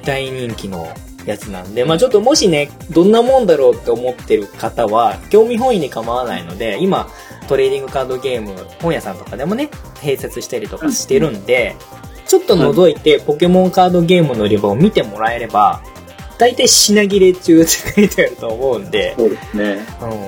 [0.04, 0.88] 大人気の
[1.26, 7.08] やつなんで、まあちょっともしね、どんなもんだろうって思ってる方は、興味本位に構わないので、今、
[7.48, 11.76] トレーディングカードゲーム、本屋さんとかでもね、併設したりとかしてるんで、
[12.26, 15.82] ちょっと覗いてポケモンカードゲームの売り場を見てもらえれば、
[16.38, 19.86] 大体品切れ中って書いてあると思うんで、そうですね。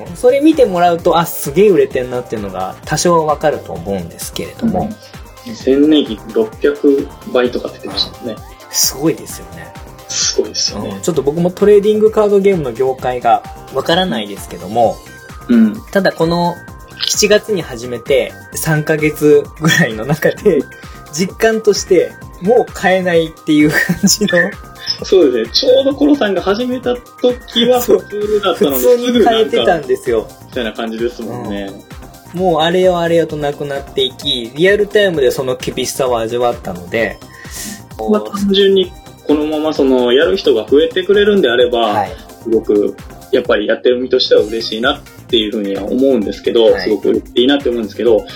[0.08, 4.90] うん、それ見てもらうと、あ、すげえ売れてんなっていうのが多少わかると思うんですけれども、
[5.54, 8.36] 千年期600倍とかってましたもんね。
[8.70, 9.72] すごいですよね。
[10.08, 11.00] すごいですようん、ね。
[11.02, 13.42] ちょっと僕もトレーディングカードゲームの業界が
[13.74, 14.96] わからないですけども、
[15.48, 15.74] うん。
[15.90, 16.54] ただこの
[17.06, 20.60] 7月に始めて3ヶ月ぐらいの中で
[21.12, 24.38] 実感としてもう買えないっていう感じの
[25.04, 25.52] そうですね。
[25.52, 30.28] ちょうどコロさんが始めた時は普通だったのに、普通に買えてたんすですよ。
[30.46, 31.70] みたいな感じですもんね。
[32.34, 37.18] もうあれよあれよとなくなっていき、リアルタイムでその厳しさを味わったので、
[38.10, 38.92] まあ単純に
[39.26, 42.10] このままそのやる人が増えてくれるんであれば、はい。
[42.42, 42.96] すごく
[43.30, 48.26] やっぱりやってる身としては嬉しいなっていうふうには思うんですけど、はいすごくいいなって思うんですけど、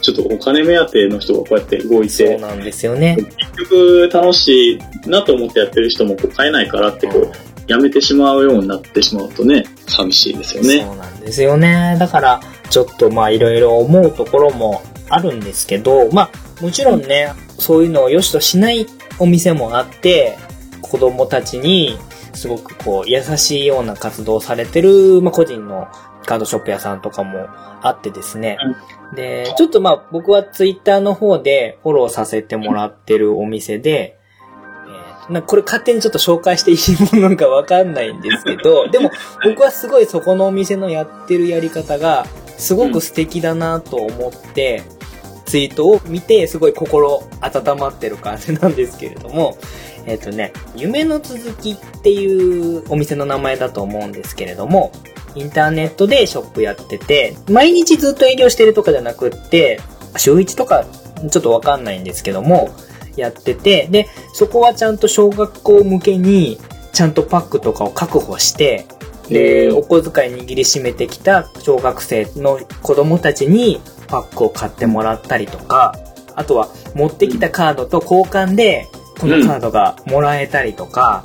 [0.00, 3.16] ちょっとお金目当ての人がこうやって動いて、そうなんですよね。
[3.16, 7.32] 結局楽しいなと思ってやってる人もこう買えないからってこう、
[7.68, 10.84] やめてしまうようになってしまうとね、寂しいですよね。
[10.84, 11.96] そうなんですよね。
[12.00, 12.40] だから、
[12.72, 18.86] ちょっとまあいろいろ思うところもあるんですけど、まあもちろんね、そういうのを良しとしない
[19.18, 20.38] お店もあって、
[20.80, 21.98] 子供たちに
[22.32, 25.86] すごくこう優しいような活動をされてる、まあ個人の
[26.24, 27.46] カードショップ屋さんとかも
[27.82, 28.56] あってですね。
[29.14, 34.16] で、ちょっとまあ僕はツイッターの方でフォローさせてもらってるお店で、
[35.26, 39.10] えーなこれ勝手にちょっと紹介していいものかわかんないんですけど、でも
[39.44, 42.26] 僕はすごいそこのお店のやってるやり方が
[42.62, 44.84] すごく素敵だなと思って、
[45.46, 49.58] ツイートを見てすごい心温まってる感じなんですけれども、
[50.06, 54.92] えっ、とね、夢の続きっていうお店の名前だと思うんですけれども、
[55.34, 59.80] インターネットでショップやってて、毎日ずっと営業してるとかじゃなくって、
[60.16, 60.84] 週1とか
[61.30, 62.70] ちょっとわかんないんですけども、
[63.16, 66.58] やってて、で、そこはちゃんと小学校向けに、
[66.92, 68.86] ちゃんとパックとかを確保して、
[69.28, 75.94] で、うんお小遣い握りしめてきた小学生の子供たちにパックを買ってもらったりとか、
[76.34, 78.86] あとは持ってきたカードと交換で、
[79.20, 81.24] このカードがもらえたりとか、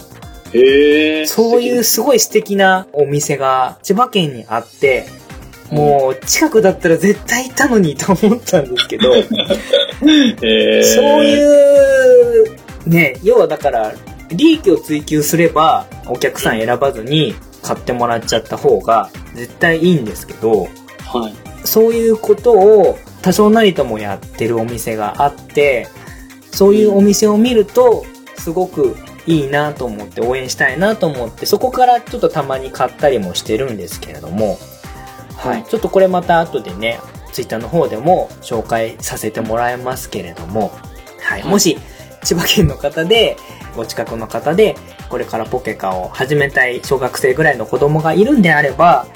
[0.53, 1.25] へえ。
[1.25, 5.05] そういうすごい素敵なお店が千葉県にあって、
[5.71, 9.13] もう近くだったら絶対行ったのにと思ったんですけど。
[9.21, 9.21] そ
[10.01, 10.05] う
[11.25, 12.55] いう、
[12.85, 13.93] ね、要はだから、
[14.29, 20.67] 利益を追求すれば、お客さん選ばずに買ってもらっちゃった方が絶対いいんですけど、
[21.05, 21.35] はい。
[21.65, 25.87] そういうことを多少なりともやってるお店があって、
[26.51, 28.05] そういうお店を見ると、
[28.37, 34.57] すごくいいなと思って応援したいなと思って、そこからちょっとたまに買ったりもしてるんですけれども、
[35.35, 35.63] はい。
[35.65, 36.99] ちょっとこれまた後でね、
[37.31, 40.71] ツイッターの方でも紹介させてもらいますけれども、
[41.19, 41.41] はい。
[41.41, 41.77] はいもし、
[42.23, 43.37] 千葉県の方で、
[43.77, 44.75] ご近くの方で、
[45.09, 49.07] これからポケカを始めたい小学生ぐらいの子供がいるんであれば、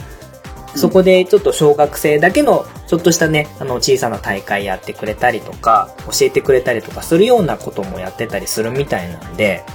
[0.76, 9.66] そこでちょっと小学生だけのちょっとしたね、あの小さな大会やってくれたりとか、教えてくれたりとかするようなこともやってたりするみたいなんで、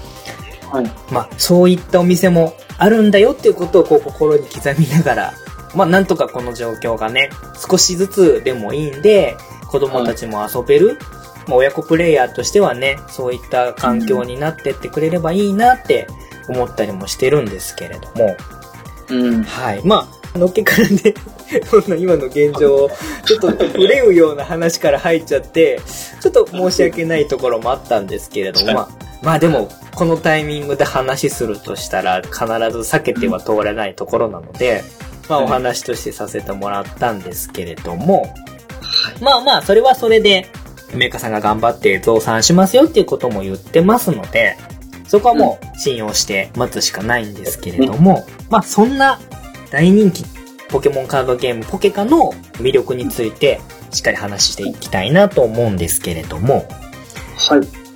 [0.71, 0.91] はい。
[1.11, 5.35] まあそういったお店もあるんだよっていうことをこう心に刻みながら、
[5.75, 7.31] まあなんとかこの状況がね、
[7.69, 9.37] 少しずつでもいいんで、
[9.69, 10.99] 子供たちも遊べる、
[11.47, 16.07] まあ親子プレイヤーとしてはね、そういった環境になってってくれればいいなって
[16.49, 18.37] 思ったりもしてるんですけれども、
[19.09, 19.43] うん。
[19.45, 19.81] はい。
[19.85, 21.15] まあ、のっけからね、
[21.71, 22.91] こんな今の現状を、
[23.25, 25.81] ちょっと憂うような話から入っちゃって、
[26.21, 28.89] ちょっと申し訳ないところもあったんですけれども、まあ、
[29.23, 34.85] まあでも、このタイミングで話するとしたら、必ず避けては通れないところなので、
[35.29, 38.33] まあお話としてさせてもらったんですけれども、
[39.21, 40.47] まあまあ、それはそれで、
[40.97, 44.57] メーカーさんが頑張って増産しますよっていうことも言ってますので、
[45.07, 49.21] そこはもう信用して待つしかないんですけれども、まあそんな
[49.71, 50.25] 大人気
[50.69, 53.61] ポケモンカードゲームポケカの魅力について
[53.93, 56.69] しっかり話していきたいなと思うんですけれども、
[57.49, 57.87] はい。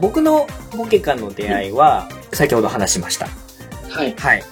[0.00, 3.26] 僕のポケカの出会いは、先ほど話しました。
[3.90, 4.14] はい。
[4.16, 4.42] はい。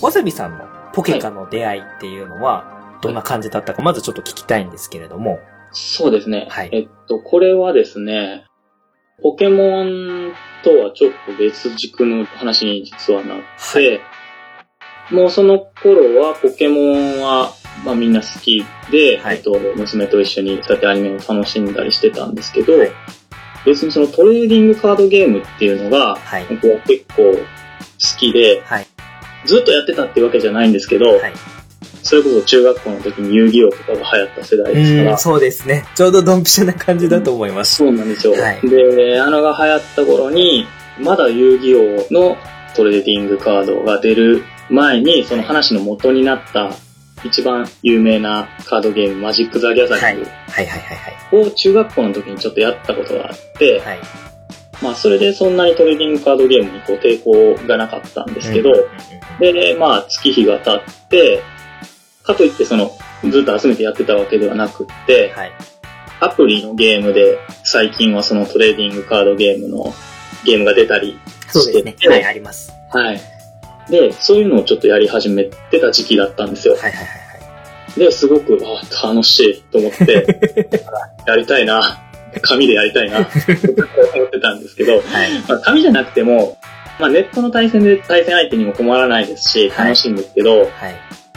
[0.00, 5.40] わさびさんのポケカの出会いっていうのは、どんな感じだったか、まずちょっと聞きたいんですけれども。
[5.74, 6.46] そうですね。
[6.50, 8.46] はいえっと、これはですね、
[9.22, 10.32] ポケモン
[10.62, 13.38] とはちょっと別軸の話に実はなっ
[13.72, 14.00] て、
[15.10, 17.52] もうその頃はポケモンは、
[17.84, 22.90] まあみんな好きで、はいえっと、娘と一緒にそうやってアニメを楽しんだりしてたんですけど、はい
[23.64, 26.46] 別にそのトレーディングカードゲームっていうのが、はい。
[26.50, 27.38] 僕は結構好
[28.18, 28.86] きで、はい。
[29.46, 31.32] ずっとやってたっていうわけじゃないんですけど、はい。
[32.04, 35.84] それこそ中学校の時に遊戯王とかが流行った世代ですからうん、、そうですね。
[35.94, 37.76] ちょうどドンピシャな感じだと思います。
[37.76, 38.34] そうなんですよ。
[38.34, 40.66] はいで、あのが流行った頃に、
[41.00, 42.36] まだ遊戯王の
[42.76, 46.70] トレーディングカードが出る前に、その話の元になった
[47.24, 50.16] 一番有名なカードゲーム、マジック・ザ・ギャザはい。
[50.16, 51.16] リンはいはいはいはい。
[51.30, 53.98] グを中学校の時にちょっとやったことがあって、はい。
[54.82, 58.88] まあそれでそんなにトレーディングカードゲームにこう抵抗がなかったんですけど、うんうんうん
[59.40, 61.42] で、まあ月日が経って、
[62.24, 62.90] かといってその、
[63.30, 65.52] ずっと集めてやってたわけではなくって、はい。
[66.20, 69.92] アプリのゲームで最近はそのトレーディングカードゲームの
[70.44, 71.98] ゲームが出たりそうですねし。
[71.98, 72.72] てはい、あります。
[72.90, 73.20] はい。
[73.90, 76.74] で、そういうのをちょっとやり始めてた時期だったんですよ。
[76.74, 77.12] はいはいはいは
[77.96, 78.00] い。
[78.00, 80.26] で、すごく、あ、楽しいと思って、
[81.26, 82.02] やりたいな、
[82.40, 83.58] 紙でやりたいな、っ て
[84.14, 85.02] 思ってたんですけど、はい。
[85.46, 86.58] まあ、紙じゃなくても、
[86.98, 90.70] まあ、ネットの対戦で対戦相手にも困らないですし、はい楽しいんですけど、はい。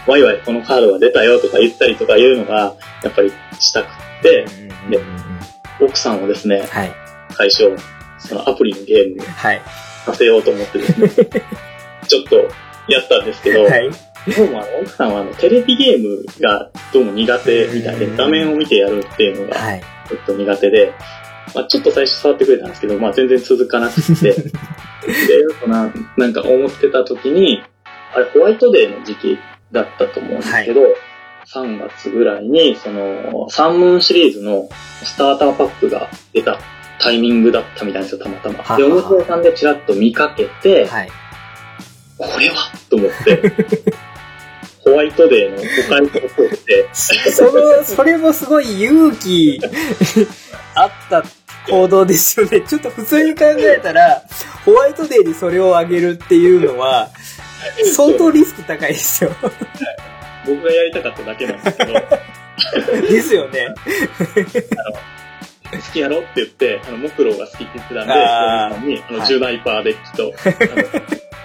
[0.07, 3.89] ワイワイこのカードが出たよとか言ったりとかいうのが、やっぱりしたくっ
[4.21, 4.45] て、
[4.89, 4.99] で
[5.81, 6.91] 奥さんをですね、はい。
[7.31, 7.75] 最初、
[8.19, 9.61] そのアプリのゲームにはい。
[10.05, 11.09] させようと思ってですね、
[12.07, 12.35] ちょっと
[12.87, 13.89] やったんですけど、はい。
[14.35, 19.81] どうも奥さんはあのテレビゲームがどうも苦手みたいでう、ん画面を見てやるっていうのがはい。
[20.07, 20.93] ちょっと苦手で、
[21.53, 24.41] まあ、ちょっと最初触ってくれたんですけど、まあ全然続かなくて、 で、
[26.17, 27.61] なんか思ってた時に、
[28.13, 29.37] あれホワイトデーの時期
[29.71, 30.81] だったと思うんですけど、
[31.45, 34.67] 3月ぐらいに、その、サンムーンシリーズの
[35.03, 36.59] スターターパックが出た
[36.99, 38.77] タイミングだったみたいなんですよ、たまたま。
[38.77, 41.09] で、はははお店屋さんでチラッと見かけて、はい。
[42.17, 42.55] これは？
[42.89, 43.53] と思って、
[44.83, 46.89] ホワイトデーのお買い物をして、
[47.31, 49.61] その、それもすごい勇気
[50.73, 51.23] あった
[51.69, 52.61] 行動ですよね。
[52.61, 54.23] ちょっと普通に考えたら、
[54.65, 57.09] ホワイトデーにそれをあげるっていうのは、
[57.93, 59.31] 相当リスク高いですよ。
[60.45, 61.93] 僕がやりたかっただけなんですけど、
[63.09, 63.67] ですよね。
[65.71, 70.33] 好きやろって言って、あの、木狼が好きって言ってたんで、あに、あの、はいジュナイパーデッキと、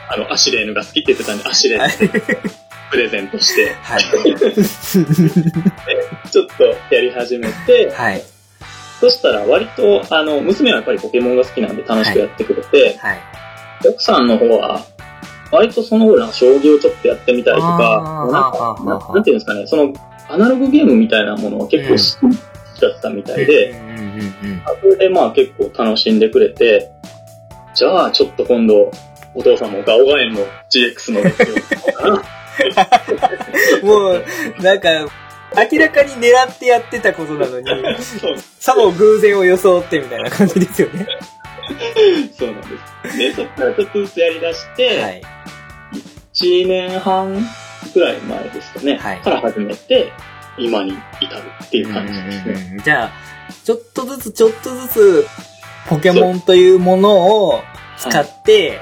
[0.08, 2.10] あの、あのアシレーヌが好きって言ってたんで、アシレーヌ
[2.90, 4.02] プレゼントして、はい。
[6.30, 8.22] ちょっとやり始めて、はい。
[9.00, 13.20] そしたら割と、あの、娘はやっぱりポケモンが好きなんで楽しくやってくれて、はい。
[13.88, 14.84] 奥さんの方は、
[15.52, 19.92] 割とその頃なんか将棋をちょっとやってみたりとあか、ーなんかななんていうんですかね、その、
[20.28, 22.34] アナログゲームみたいなものは結構好
[22.74, 23.74] きだったみたいで。
[24.80, 26.90] それでまあ結構楽しんでくれて、
[27.74, 28.90] じゃあちょっと今度、
[29.34, 32.22] お父さんもガオガエンの GX の熱をかな。
[33.82, 34.24] もう、
[34.62, 34.88] なんか、
[35.70, 37.66] 明らかに狙ってやってたことなのに、
[38.58, 41.06] さも偶然を装ってみたいな感じですよね。
[42.36, 42.66] そうなんで
[43.10, 43.18] す。
[43.18, 45.22] で、そこからちょっとずつやり出して、はい。
[46.34, 47.46] 1年半
[47.94, 50.12] ぐらい前ですかね、はいから始めて、
[50.58, 52.42] 今に至るっていう感じですね。
[52.46, 53.10] うんうんうんじゃあ、
[53.64, 55.26] ちょっとずつちょっとずつ、
[55.88, 57.62] ポケモンというものを
[57.96, 58.80] 使って、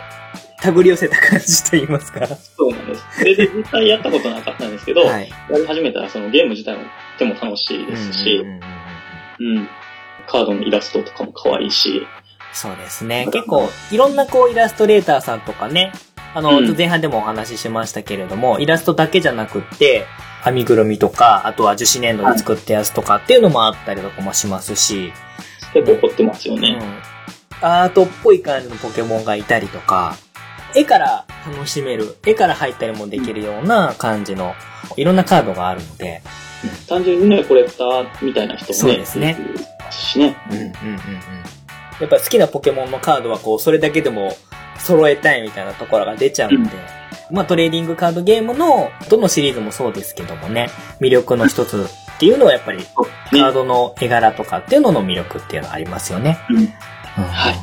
[0.61, 2.27] 手繰り寄せた感じと言いますか。
[2.27, 3.25] そうなんです。
[3.25, 5.29] で、で実際やったことなかったんですけど、はい。
[5.51, 6.89] やり始めたらそのゲーム自体もと
[7.19, 8.45] ても楽しいですし
[9.39, 9.69] うん。
[10.27, 12.07] カードのイラストとかも可愛いし、
[12.53, 13.29] そうですね。
[13.33, 15.93] 結構、いろんなこうイラストレーターさんとかね、
[16.35, 20.07] あの、うん前半でもお話ししましたけれども、イラストだけじゃなくって、
[20.45, 25.13] 編みぐるみとか、あとは樹脂粘土で作ったやつとかっていうのもあったりとかもしますし、
[25.75, 26.79] 結構凝ってますよね。
[27.61, 30.17] うん、アートっぽい感じのポケモンがいたりとか、
[30.75, 34.55] 絵から楽しめる、絵から入ったりもできるような感じの、
[34.97, 36.23] いろんなカードがあるので、
[36.89, 39.37] 単純にね、コレクターみたいな人もね、そうですね
[39.91, 40.37] しね。
[40.51, 40.81] うんうんうんうん。
[42.01, 44.33] やっぱ好きなポケモンのカードはこう、それだけでも
[44.79, 46.71] 揃えたいみたいなところが出ちゃうんで、
[47.31, 50.71] まあトレーディングカードゲームのどのシリーズもそうですけどもね、
[51.01, 51.87] 魅力の一つ
[52.17, 56.39] っていうのはやっぱりカねードの絵柄とかっていうのの魅力っていうのはありますよね。
[56.51, 57.55] うんうんはい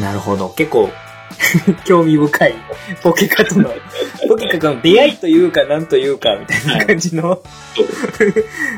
[0.00, 0.50] なるほど。
[0.50, 0.90] 結構、
[1.84, 2.54] 興味深い
[3.02, 3.70] ポケカとの、
[4.28, 7.40] ポケカとの出会いというかなんというかみたいな感じの、
[7.74, 8.32] そう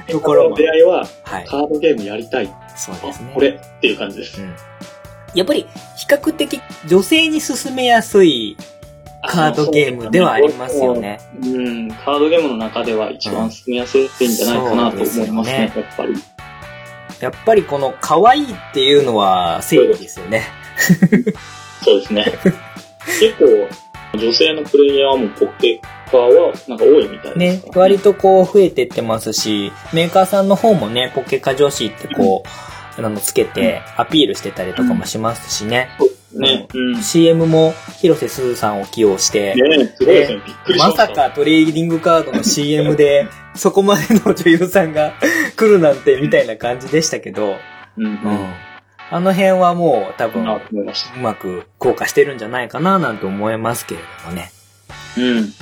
[0.09, 1.45] ところも出会いは、はい。
[1.47, 2.55] カードゲームやりたい。
[2.79, 3.33] そうですね。
[3.35, 4.41] これっていう感じです。
[4.41, 4.55] うん。
[5.35, 5.67] やっぱり
[5.97, 8.57] 比較的女性に進めやすい
[9.29, 11.21] カードゲームではありますよね。
[11.43, 16.15] うん、カードゲームの中では一番進みやすいんじゃないかなと思いますね、そうですよねやっぱり。
[17.21, 20.45] やっぱりこの可愛いっていうのは正義ですよね。
[21.85, 22.25] そうですね。
[23.21, 27.73] 結構、女性のプレイヤーもポケカはなんか多いみたいでねす、か？
[27.75, 32.49] ら割とこう増えてってますし、メーカーさんの方もね、ポケカ女子ってこう、
[32.99, 35.89] あの、つけてアピールしてたりとかもしますしね。
[36.33, 36.69] ね。
[36.75, 36.93] うん。
[36.95, 40.43] ね CM も広瀬すずさんを起用して、すごいですね。
[40.45, 41.07] びっくりしました。
[41.07, 45.15] まさかトレーディングカードの CM で、 そこまでの女優さんが
[45.57, 47.57] 来るなんて、みたいな感じでしたけど、
[47.97, 48.05] うん。
[48.05, 48.55] うん。
[49.11, 54.51] あの辺はもう多分、うまく効果してるんじゃないかな、なんて思いますけれどもね。
[55.17, 55.25] うん。
[55.39, 55.55] うん。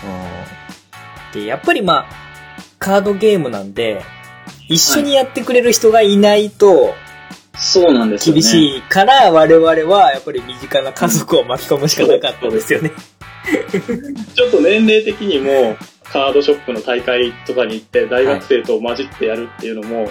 [1.33, 2.27] で、やっぱりまあ、
[2.79, 4.03] カードゲームなんで、
[4.69, 6.95] 一緒にやってくれる人がいないと
[7.59, 8.41] そうなんですよね。
[8.41, 12.93] 厳しいから、我々はやっぱり身近な家族を巻き込むしかなかったですよね。
[14.35, 20.09] ちょっと年齢的にも、カードショップの大会とかに行って、大学生と混じってやるっていうのも、うん。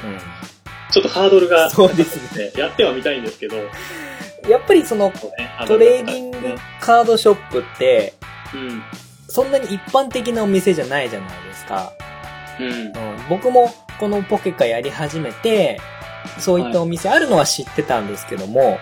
[0.92, 2.46] ちょっとハードルが、そうですね。
[2.46, 3.58] ね、やってはみたいんですけど、
[4.50, 5.12] やっぱりその、
[5.68, 6.38] トレーディング
[6.80, 8.14] カードショップって、
[8.54, 8.84] うん。
[9.28, 11.92] そんなに一般的なお店じゃないじゃないですか。
[12.60, 12.72] うん。
[12.72, 12.94] うん、
[13.30, 15.80] 僕もこのポケカやり始めて、
[16.40, 18.80] そういったお店あるのは知ってたんですけども、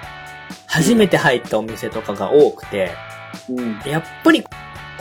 [0.68, 2.91] 初めて入ったお店とかが多くて、
[3.50, 3.80] うん。
[3.86, 4.44] やっぱり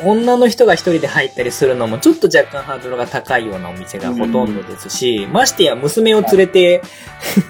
[0.05, 6.83] 女の人が一人で入ったりするのもちょっと若干ハードルが高いようなお店がほとんどですし、ましてや娘を連れて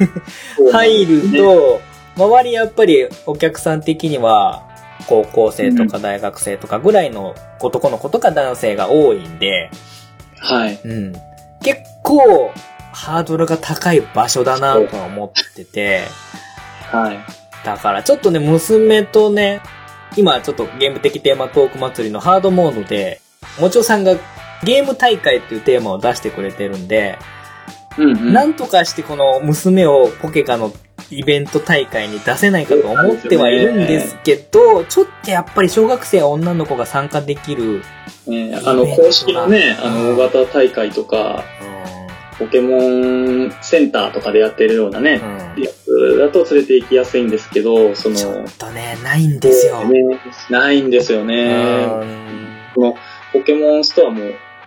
[0.73, 1.81] 入ると、
[2.17, 4.63] 周りやっぱりお客さん的には、
[5.09, 9.71] 高校生とか大学生とかぐらいの男の子とか男性が多いんで、
[10.39, 10.81] はい。
[10.85, 11.13] うん。
[11.63, 12.53] 結構、
[12.93, 16.03] ハードルが高い場所だなとは思ってて、
[16.91, 17.19] はい。
[17.65, 19.61] だからちょっとね、娘とね、
[20.17, 23.21] 今ちょっとゲーム的テーマトーク祭りのハードモードで、
[23.61, 24.15] もちおさんが
[24.63, 27.19] ゲーム大会っていうテーマを出してくれてるんで、
[27.99, 28.33] うん、うん。
[28.33, 30.73] なんとかしてこの娘をポケカの
[31.11, 37.83] イベント大会に出せないかと思ってはいるんですけど、ちょっとやっぱり小学生や女の子が参加できる、
[38.27, 41.45] ね、あの、公式のね、あの、大型大会とか、
[42.39, 49.85] ポケモンセンターとかでやってるようなね、うんやつだと連れて行きやすいんですけど、その、ちょっとね、ないんですよ。
[49.85, 50.01] ね
[50.51, 51.55] ないんですよね。
[51.55, 52.43] うん
[52.75, 52.95] この
[53.33, 54.23] ポケモンストアも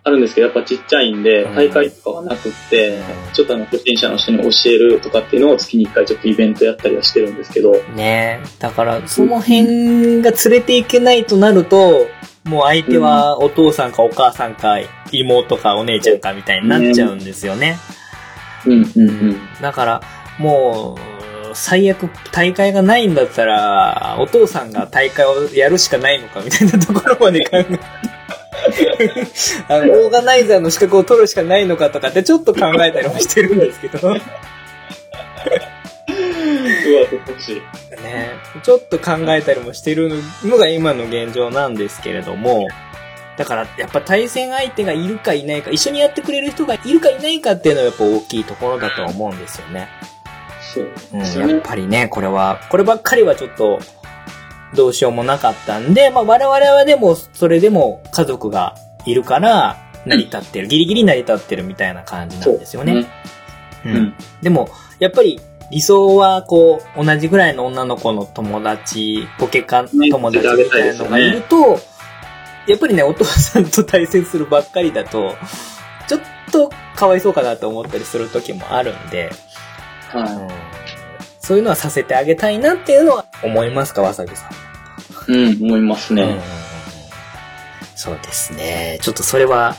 [0.05, 12.07] あるんですけど、やっぱちっちゃいんで、うん大会とかはなくってうん、ちょっとあの、初心者の人に教えるとかっていうのを月に1回ちょっとイベントやったりはしてるんですけど、ねだから、その辺が連れていけないとなると、
[12.43, 14.77] もう相手はお父さんかお母さんか
[15.11, 17.79] 妹かお姉ちゃんかみたいになっちゃうんですよね。
[18.67, 19.39] うん、うん、うん。
[19.59, 20.01] だから、
[20.37, 20.99] も
[21.51, 27.79] う、最悪大会がないんだったら、お父さんが大会をやるしかないのかみたいなところまで考え
[29.67, 34.13] あの、オーガナイザーの資格を取るしかないのかとかってちょっと考えたりもしてるんですけど。
[34.13, 34.21] ね、
[36.07, 37.61] うわ、どっち
[38.63, 40.09] ちょっと考えたりもしてる
[40.43, 42.67] のが今の現状なんですけれども、
[43.37, 49.89] だからやっぱ対戦相手がいるかいないか、一緒にやってくれる人がいるかいないかっていうのはやっぱ大きいところだと思うんですよね。
[50.73, 53.79] そううん、やっぱりね、これは、こればっかりはちょっと、
[54.73, 63.05] どうしようもなかったんで、まあ我々はでも、それでも家族がいるから、成り立ってる、ギリギリ成り立ってるみたいな感じなんですよね。
[63.85, 63.95] ううん。
[63.97, 64.13] ん。
[64.41, 65.39] でも、やっぱり、
[65.71, 71.79] 理想は、こう、同じぐらいの女の子の友達、ポケカ友達みたいなのがいると、
[72.67, 75.35] やっぱりね、お父さんと対戦するばっかりだと、
[76.07, 79.31] ちょっとかわいそうかなと思ったりする時もあるんで、
[80.11, 80.47] は
[81.45, 84.49] そういうのはさせてあげたいなっていうのは思いますか、わさびさ
[85.29, 85.31] ん。
[85.31, 85.35] い。
[85.35, 86.41] うん、思いますうんね。
[87.95, 88.97] そうですね。
[88.99, 89.75] ちょっとそれは、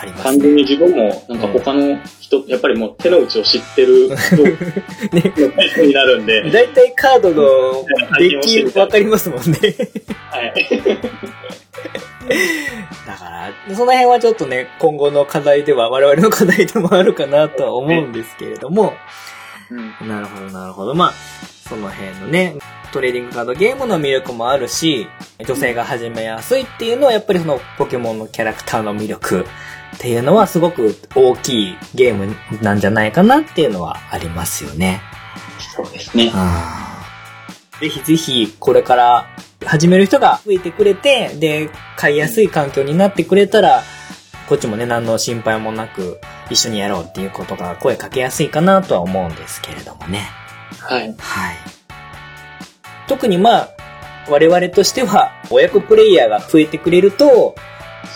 [0.00, 0.70] あります完全にね。
[0.70, 4.36] 自分も、なんか他の人、やっぱりもう手の内を知ってる人
[5.84, 7.84] になるんで、だいたいカードの
[8.18, 9.58] デッキわかりますもんね。
[10.30, 10.54] はい。
[13.06, 18.94] だから、その辺はちょっとね、今後の課題では、我々の課題でもあるかなとは思うんですけれども、
[19.70, 20.94] うんなるほど、なるほど。
[20.94, 21.12] まあ、
[21.68, 22.56] その辺のね、
[22.92, 25.08] トレーディングカードゲームの魅力もあるし、
[25.44, 29.46] 女性が始めやすいっていうのは、やっぱりそのポケモンのキャラクターの魅力
[29.96, 35.00] っていうのはすごく大きいゲームなんじゃないかなっていうのはありますよね。
[35.74, 36.32] そうですね。
[37.80, 39.26] ぜひぜひ、これから
[39.64, 43.82] 始める人が増えてくれて、で、買いやすい環境になってくれたら、
[44.48, 46.20] こっちもね、何の心配もなく、
[46.50, 50.28] 一緒にやろうっていうことが声かけやすいかなとは思うんですけれどもね。
[50.80, 51.14] はい。
[51.18, 51.56] はい。
[53.08, 53.68] 特にまあ、
[54.28, 57.56] 我々としては、親子プレイヤーが増えてくれると、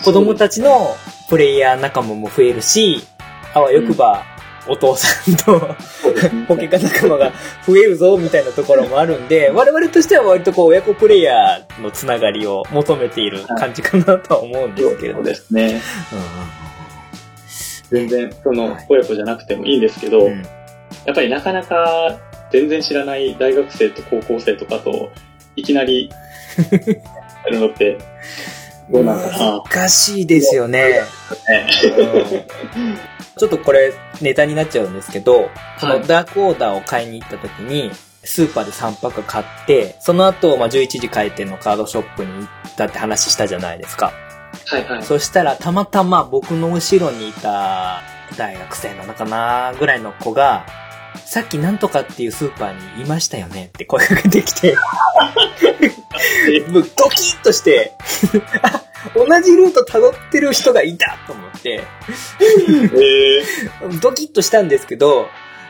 [0.05, 0.95] 子供たちの
[1.29, 3.03] プレイヤー仲間も増えるし、
[3.53, 4.23] あわよくば、
[4.67, 5.75] お父さんと、
[6.47, 7.31] ポケカ仲間が
[7.65, 15.15] 増えるぞ、みたいなところもあるんで、 我々としては割とこう、親子プレイヤーのつながりを求めている感じかなとは思うんですけれど。
[15.15, 15.81] そうですね。
[17.89, 20.29] 全然、そのはい、親子じゃなくてもいいんですけど、
[21.05, 22.19] やっぱりなかなか
[22.51, 25.11] 全然知らない大学生と高校生とかと
[25.55, 26.09] いきなり
[27.43, 27.97] やるのって
[28.91, 31.01] どうなんかな難しいですよね。
[33.37, 37.91] ちょっとこれネタになっちゃうんですけど、そのダークオーダーを買いに行った時に、
[38.23, 44.13] スーパーで3パック買って、その後、まあ、11時開店のカードショップに行ったって話したじゃないですか。
[44.67, 45.03] はいはい。
[45.03, 48.01] そしたら、たまたま僕の後ろにいた
[48.37, 50.65] 大学生なのかなぐらいの子が、
[51.25, 54.75] さっきなんとかっていうスーパーにいましたよねって声かけてきて、
[56.69, 57.93] もうドキッとして、
[58.61, 58.83] あ、
[59.15, 61.83] 同じルート辿ってる人がいたと思って、
[62.39, 65.27] えードキッとしたんですけど、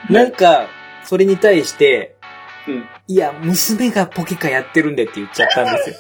[0.10, 0.68] なんか、
[1.06, 2.16] それに対して、
[2.68, 5.96] うんいや、娘がポケカやってるんでって言っちゃったんですよ。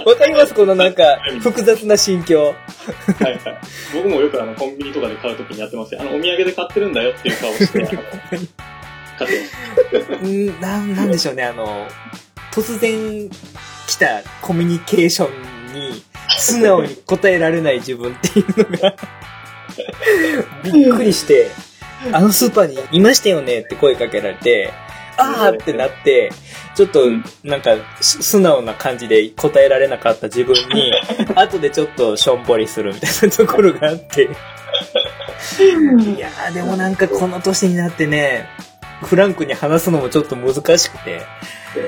[0.06, 0.54] わかります？
[0.54, 2.42] このなんか、複雑な心境。
[2.44, 2.54] は
[3.20, 3.38] いはい。
[3.94, 6.00] 僕もよくあの、コンビニとかで買うときにやってますよ。
[6.00, 8.02] あの、お土産で買ってるんだよっていう顔して、買ってま
[10.18, 10.24] す。
[10.26, 11.86] んなん、なんでしょうね、あの、
[12.52, 13.32] 突然来
[14.00, 16.02] たコミュニケーションに、
[16.36, 18.94] 素直に答えられない自分っていうのが、
[20.64, 21.50] びっくりして、
[22.12, 24.72] あのスーパーにいましたよねって声かけられて、
[25.16, 26.32] あーってなって、
[26.74, 30.92] ちょっとうんなんかす素直な感じで答えられなかった自分に、
[31.36, 34.22] 後でちょっとしょんぼりするみたいなところがあって。
[34.22, 38.46] いやーでもなんかこの年になってね、
[39.02, 41.22] フランクに話すのもちょっと難しくて、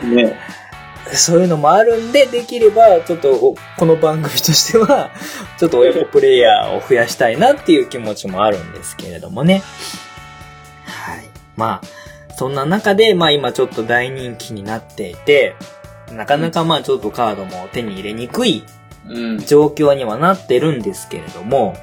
[0.02, 0.36] ね。
[1.14, 5.10] そういうのもあるんで、できれば、ちょっとお、この番組としては、
[5.58, 9.62] ちょっと親子プレイヤーを増やしたいなっていう気持ちもあるんですけれどもね。
[10.84, 11.24] はい。
[11.56, 15.54] まあ、そんな中で、まあ今ちょっと大人気になっていて、
[16.12, 18.64] なかなかまあちょっとカードも手に入れにくい
[19.08, 19.38] うん。
[19.38, 21.74] 状況にはなってるんですけれども、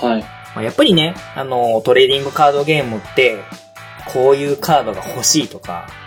[0.00, 0.22] はい。
[0.54, 3.38] まあ、やっぱりね、あの、トレーディングカードゲームって、
[4.12, 6.03] こういうカードが欲しいとか、うん。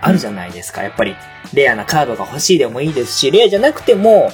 [0.00, 0.82] あるじゃないですか。
[0.82, 1.16] やっぱり、
[1.52, 4.30] レアなカードが欲しいでもいいですし、レアじゃなくても、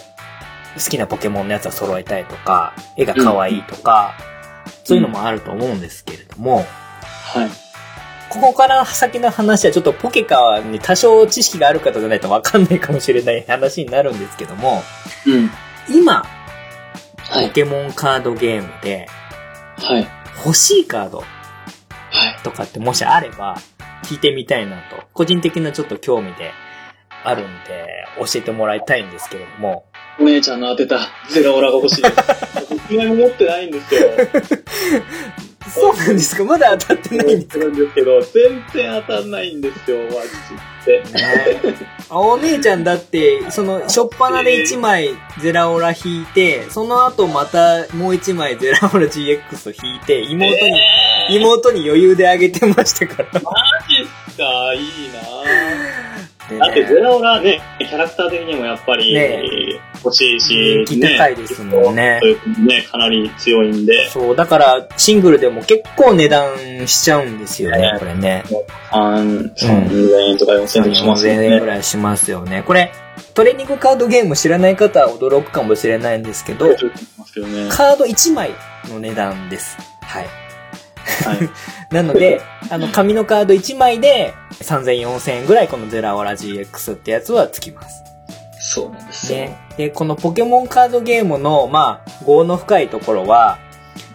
[0.76, 4.14] 好きなポケモンのやつは揃えたいとか、絵が可愛いとか、
[4.84, 6.66] そういうのもあると思うんですけれども、
[7.32, 7.50] はい。
[8.28, 14.82] ここから先の話はちょっとポケカに多少知識がある方じゃないとわかんないかもしれない話になるんですけども、
[15.26, 15.50] うん。
[15.88, 16.22] 今、
[17.28, 17.50] ポはい。
[17.50, 19.08] ケモンカードゲームで
[19.78, 20.06] はい。
[20.44, 21.24] 欲しいカードは
[22.30, 22.38] い。
[22.44, 23.56] とかってもしあれば
[24.10, 26.50] 聞いてみたいなと、個人的なちょっと興味で
[27.22, 29.84] あるんで教えてもらいたいんですけれども、
[30.18, 30.98] お姉ちゃんの当てた
[31.28, 32.14] ゼラオラが欲しいです。
[32.90, 34.00] 僕持ってないんですよ。
[35.70, 36.44] そうなんですか？
[36.44, 40.16] まだ当たってないんでするんですけど、全然当たんないんですよ、マジ
[40.86, 41.02] で。
[41.70, 41.76] ね。
[42.10, 45.10] お姉ちゃんだって、その、しょっぱなで1枚
[45.40, 50.80] ゼラオラ引いて、その後またもう1枚ゼラオラ GX 引いて、妹に、
[51.36, 53.28] 妹に余裕であげてましたから。
[53.40, 53.40] マ
[53.88, 54.74] ジっすか？
[54.74, 55.99] いいなで
[56.58, 59.42] だってゼラオラね、キャラクター的にもやっぱりね
[60.04, 62.20] 欲しいし、人気高いですもんね
[62.66, 68.44] ね、かなり強いんで、そう、だから、シングルでも結構値段しちゃうんですよねね、これね。
[68.90, 71.66] 3、3000円とか4000円しますよ3000円ぐね。
[71.66, 72.62] らいしますよね。
[72.66, 72.92] これ、
[73.34, 76.66] トレーニングカードゲーム知らない方は驚くかもしれないんですけど。
[77.68, 78.50] カード1枚
[78.88, 79.76] の値段です。
[80.02, 80.26] はい。
[81.24, 81.50] はい。
[81.94, 82.40] なので、
[82.70, 88.02] あの、紙のカード1枚で3000、4000円ぐらいこのゼラオラ GX ってやつはつきます。
[88.60, 89.38] そうなんですよ。
[89.38, 89.56] ね。
[89.76, 93.58] で、このポケモンカードゲームの、まあ、業の深いところは、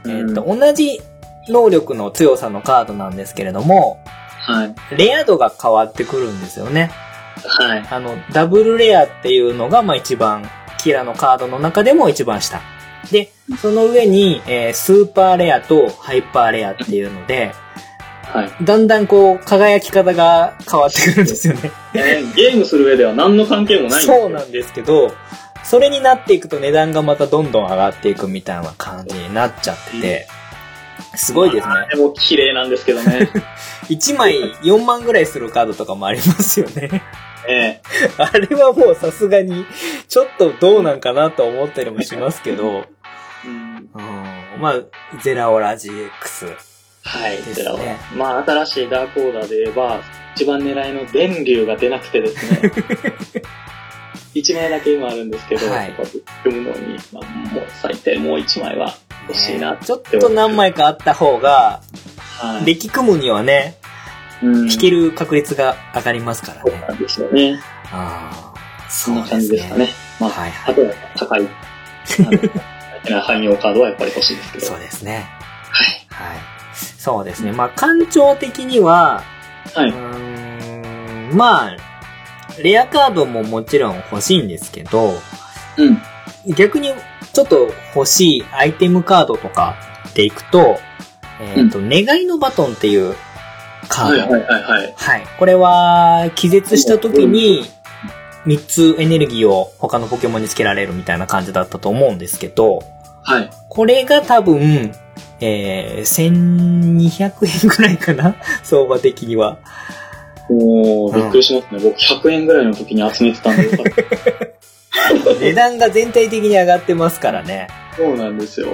[0.06, 1.02] えっ、と、同じ
[1.50, 4.00] 能力の強さのカードなんですけれども、
[4.40, 4.76] はい。
[4.96, 6.92] レア度が変わってくるんですよね。
[7.44, 7.88] はい。
[7.90, 12.62] あの、ダブルレアっていうのが、まあ一番、キラのカードの中でも一番下。
[13.12, 13.32] で、
[13.62, 17.54] その上に、えースーパーレアとハイパーレアっていうので、
[18.24, 18.66] はい。
[18.66, 21.72] だんだんこう、輝き方が変わってくるんですよね。
[21.94, 25.14] えーゲームする上では何の関係もないそうなんですけど、
[25.64, 30.28] それになっていくと値段がまたどんどん上がっていくみたいな感じになっちゃってて、
[31.16, 31.88] すごいですねまあ。
[31.88, 33.30] でも綺麗なんですけどね。
[33.90, 37.04] 1枚4万ぐらいするカードとかもありますよね。
[37.48, 37.80] え
[38.18, 39.66] あれはもうさすがに、
[40.08, 42.86] ちょっとどうなんかなと思ったりもしますけど、
[44.60, 46.56] まあ、ゼラオラ GX。
[47.04, 47.80] はい、ですねこちらは。
[48.16, 50.02] まあ、新しいダークオーダーで言えば、
[50.36, 52.72] 一番狙いの電流が出なくてですね。
[54.36, 55.94] 1枚だけ今あるんですけど、はい
[56.44, 58.94] 組むのに、まあ、もう最低もう1枚は
[59.30, 61.82] 欲しいなねちょっと何枚かあった方が、
[62.38, 62.66] はい。
[62.66, 63.78] デッキ組むにはね、
[64.44, 66.72] うん弾ける確率が上がりますからね。
[66.72, 67.60] そうなんですよね。
[67.92, 69.88] ああ、そんな感じですかね。
[70.20, 71.48] まあ、はいはいあとは高い、
[73.14, 74.66] 汎用カードはやっぱり欲しいですけど。
[74.66, 75.28] そうですね。
[75.72, 75.88] はい。
[76.10, 76.38] はい。
[76.74, 77.52] そうですね。
[77.52, 79.24] まあ、感情的には、
[79.74, 79.92] はい。
[79.92, 81.78] ん、まあ、
[82.62, 85.14] レアカードももちろん欲しいんですけど、
[85.78, 86.02] うん。
[86.56, 86.94] 逆に
[87.34, 89.76] ちょっと欲しいアイテムカードとか
[90.14, 90.78] でいくと、
[91.40, 93.16] えっ、と、願いのバトンっていう
[93.90, 94.20] カード。
[94.22, 94.94] はいはいはいはい。
[94.96, 95.28] はい。
[95.38, 97.66] これは、気絶した時に、
[98.46, 102.84] 3つエネルギーを他のポケモンにつけられるみたいな感じだったと思うんですけど、
[103.26, 103.50] はい。
[103.70, 104.94] これが多分、
[105.42, 108.36] えー、1200円ぐらいかな？
[108.64, 109.58] 相場的には。
[110.50, 111.80] もう、びっくりしますね。
[111.82, 113.68] 僕100円ぐらいの時に集めてたんで。
[115.42, 117.68] 値段が全体的に上がってますからね。
[117.98, 118.68] そうなんですよ。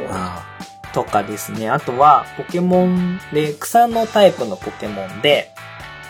[0.94, 1.70] とかですね。
[1.70, 5.52] あとは、ポケモンで、草のタイプのポケモンで、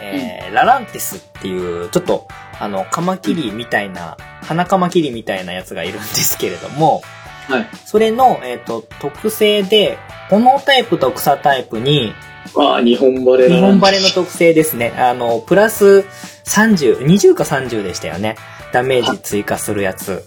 [0.02, 2.28] えーラランティスっていう、ちょっと、
[2.60, 7.04] あの、カマキリみたいな、花カマキリみたいなやつがいるんですけれども、
[7.52, 7.70] はい。
[7.86, 9.98] それの、えっ、と、特性で、
[10.30, 12.14] 炎タイプと草タイプに、
[12.56, 14.94] ああ、日本バレ日本バレの特性ですね。
[14.98, 16.06] あの、プラス
[16.46, 18.36] 30、20か30でしたよね。
[18.74, 20.26] ダメージ追加するやつ。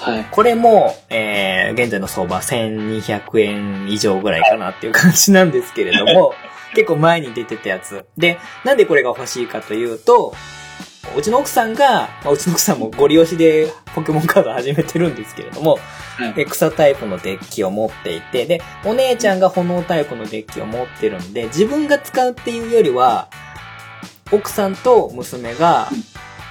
[0.00, 0.26] はい。
[0.30, 6.34] これも、えー、現在の相場1200円以上ぐらいかなっていう感じなんですけれども、
[6.74, 8.04] 結構前に出てたやつ。
[8.16, 10.34] で、なんでこれが欲しいかというと、
[11.16, 15.78] うちの奥さんが、まあ、うちの奥さんもゴリ押しでポケモンカード始めてるんですけれども、
[16.18, 23.28] は草タイプのデッキを持っていて、で、お姉ちゃんが炎タイプのデッキを持ってるんで、自分が使うっていうよりは、
[24.32, 25.88] 奥さんと娘が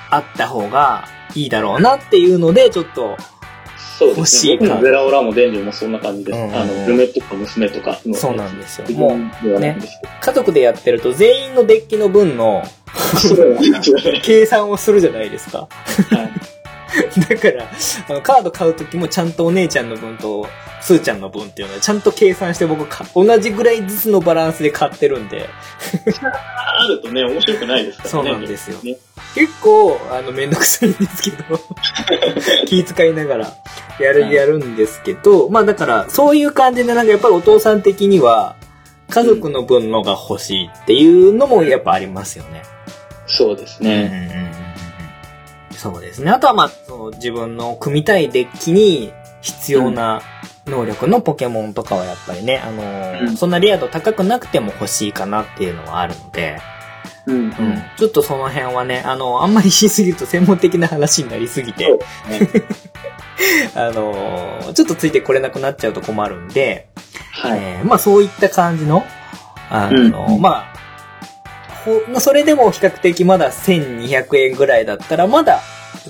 [0.10, 3.18] あった方がいいだろうなっていうので、ちょっと、
[3.98, 4.58] そうですね。
[4.60, 6.38] 僕もゼラオラもデンジュもそんな感じです。
[6.38, 8.14] うんあの、嫁とか娘とかの。
[8.14, 8.86] そうなんですよ。
[8.88, 12.64] 自もう、分ではないんですけ家族でやってると全員のデッキの分の
[14.24, 15.60] 計算をするじゃないですか。
[15.60, 15.68] は
[16.24, 16.48] い。
[17.30, 17.70] だから、
[18.10, 20.48] あのカード買うときもちゃんとお姉ちゃんの分と、
[20.82, 25.50] スーちゃんの分っていうのはちゃんと計算して僕か、同じぐらいずつのバランスで買ってるんで、
[26.24, 28.12] あるとね、面白くないですからね。
[28.12, 28.98] そうなんですよね
[29.36, 31.60] 結構、あの、めんどくさいんですけど、
[32.68, 33.54] 気遣いながら
[34.00, 38.56] やる、はいやるんですけど、まあだから、そういう感じでなんかやっぱりお父さん的には、
[39.10, 42.64] 家族の分のが欲しいっていうのもやっぱありますよね。
[43.28, 44.04] そうですね。
[44.04, 44.58] うんうんうんうん
[45.78, 46.32] そうですね。
[46.32, 50.22] あとはまあ、その自分の組みたいデッキに必要な
[50.66, 56.60] 能力のポケモンとかはやっぱりね、あのーうんそんなレア度高くなくても欲しいかなっていうのはあるので、
[57.28, 57.36] うん。
[57.36, 57.44] うん。
[57.44, 62.00] うんちょっとその辺はね、あの、あんまりしすぎると専門的な話になりすぎて。
[63.76, 66.88] あのーちょっとついてこれなくなっちゃうと困るんで、
[67.34, 67.60] はい。
[67.62, 69.06] えーまあそういった感じの、
[69.70, 70.87] あの、うんまあ
[72.20, 75.62] それでも比較的まだ1200円ぐらいだったら、まだ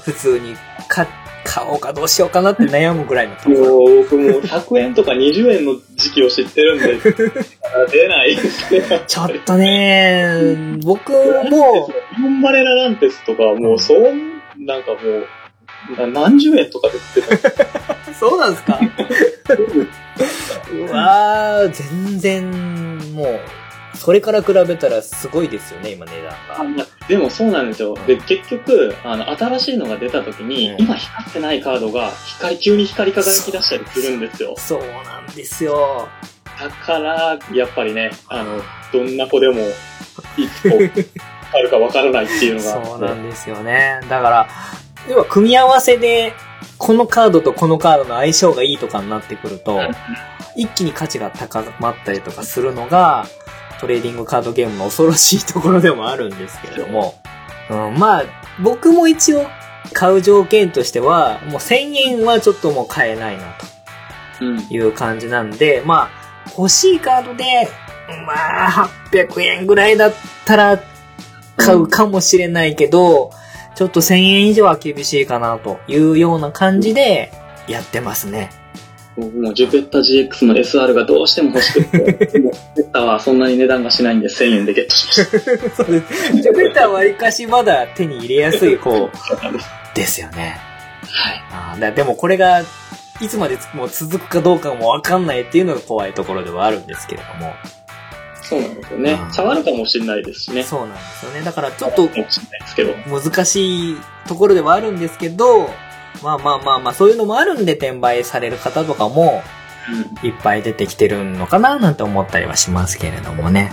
[0.04, 0.56] 普通に
[0.88, 1.08] 買
[1.44, 3.58] 買おうかどうしようかなって悩むぐらいのところ。
[3.58, 7.00] もう、僕もう100円とか20円の時期を知ってるんで、
[7.92, 8.38] 出ない。
[9.08, 14.02] ちょっとね、僕も、日本バレラランテスとか、もう、そう、
[14.58, 15.28] なんかもう、
[15.96, 17.96] な何十円とかで売ってた。
[18.14, 18.80] そうなんですか
[20.74, 23.40] うわー、全然、もう、
[23.96, 26.86] それから比べたらすごいですよね、今値段が。
[27.08, 27.96] でもそうなんですよ。
[28.06, 34.56] で、結局、あの、新しいのが出た時に、うん今光ってないカードが、光、急に光り輝き出したりするんですよ。
[34.58, 36.08] そうなんですよ。
[36.60, 38.62] だから、やっぱりね、あの、
[38.92, 39.62] どんな子でも、
[40.38, 40.78] いつこ
[41.54, 42.86] あるかわからないっていうのが。
[42.86, 44.00] そうなんですよね。
[44.10, 44.50] だから、
[45.10, 46.34] 要は組み合わせで、
[46.78, 49.80] このカードとこのカードの相性がいいとかになってくると、
[50.56, 53.26] 一気に価値が高まったりとかするのが、
[53.80, 57.16] トレーディングカードゲームの恐ろしいところでもあるんですけれども、
[57.70, 58.24] うん、まあ、
[58.62, 59.46] 僕も一応
[59.94, 63.44] 買う条件としては、もう1000円はちょっともう買えないな
[64.42, 64.68] うん。
[64.68, 67.44] という感じなんで、まあ、欲しいカードで、
[68.26, 70.14] まあ、800円ぐらいだっ
[70.46, 70.80] たら
[71.56, 73.32] 買うかもしれないけど、
[73.76, 77.32] ちょっと1000円以上は厳しいかなというような感じで
[77.68, 78.50] やってますね。
[79.18, 85.84] 僕もうジュペッタ GX の SR がどうしても欲しくて、もうジュペッタはそんなに値段がしないんで1000円でゲットしました。
[85.84, 86.34] そうです。
[86.34, 89.10] ジュペッターはわりかしまだ手に入れやすい方
[89.96, 90.22] です。
[90.22, 90.60] よね。
[91.02, 91.44] はい。
[91.52, 92.62] あーだでもこれが、
[93.20, 97.54] いつまでつもう続くかどうかもわかんないっていうのが怖いところではあるんですけれども。
[98.44, 99.26] そうなんですよねあ。
[99.26, 100.64] ー触るかもしれないですしね。
[100.64, 101.42] そうなんですよね。
[101.42, 102.94] だからちょっとかもしれないですけど。
[103.10, 103.98] 難しい
[104.28, 105.70] ところではあるんですけど、
[106.24, 109.42] まあまあまあまあ、そういうのもあるんで転売される方とかも
[110.24, 113.72] いっぱい出てきてるのかななんて思ったりはしますけれどもね。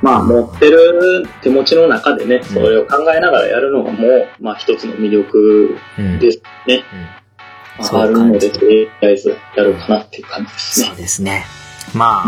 [0.00, 6.18] まあ、持ってる手持ちの中でね、それを考えながらやるのがもう、まあ一つの魅力うん。
[6.20, 6.84] ですね。
[6.92, 7.18] うん
[7.84, 11.02] そうまあ、あるので、とりあえずやるかなっていう感じですそうね。
[11.02, 11.44] ですね。
[11.94, 12.22] ま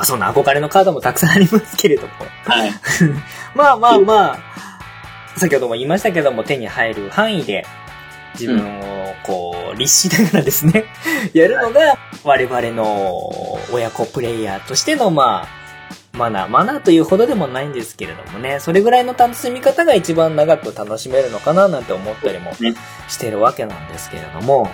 [0.00, 2.08] あ、そんな憧れのカードもたくさんありますけれども。
[2.44, 2.72] はい。
[3.54, 4.38] まあまあまあ、
[5.36, 7.66] 先ほども言いましたけども、手に入る範囲で、
[8.38, 10.84] 自分をこう、律しながらですね、
[11.32, 15.60] やるのが、我々の親子プレイヤーとしての、まあ、
[16.16, 22.74] マナー、マナーというほどでもないんですけれどもね、それぐらいの楽しみ方が一番長く楽しめるのかななんて思ったりもね
[23.08, 24.68] してるわけなんですけれども、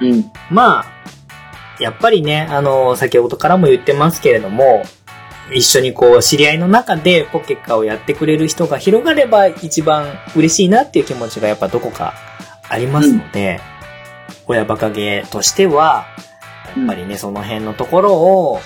[0.00, 0.30] うん。
[0.50, 4.84] まあ、やっぱりね、あの、先ほどからも言ってますけれども、
[5.52, 12.14] 一緒にこう、知り合いの中でポケッカをやってくれる人が広がれば一番嬉しいなっていう気持ちがやっぱどこか
[12.68, 13.60] ありますので、
[14.46, 16.06] 親バカゲーとしては、
[16.76, 18.60] やっぱりね、その辺のところを、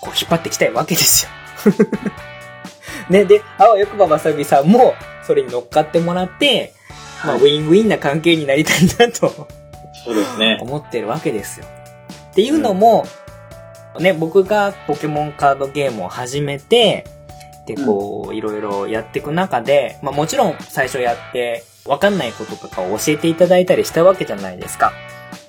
[0.00, 1.30] こう、引っ張っていきたいわけですよ。
[3.10, 4.94] ね、で、あわよくばわさびさんも、
[5.26, 6.72] それに乗っかってもらって、
[7.24, 9.28] まあ、ウはいィンウィンな関係になりたいなと。
[10.04, 10.58] そうですね。
[10.60, 11.66] 思ってるわけですよ。
[12.30, 13.06] っていうのも、
[13.98, 17.04] ね、僕がポケモンカードゲームを始めて、
[17.66, 24.92] で、こう、いろいろやっていく中で、まあもちろん最初やって、わかんないこととかを教えていただいたりしたわけじゃないですか。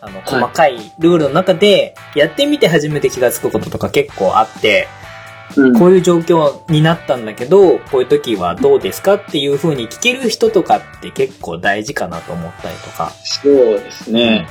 [0.02, 4.88] あの、細かいルールの中で、やってみて初めて気がつくこととか結構あって、
[5.56, 5.80] うん。
[5.80, 13.12] こういう状況になったんだけど、こういう時はどうですかっていう風に聞ける人とかって結構大事かなと思ったりとか。
[13.24, 14.48] そうですね。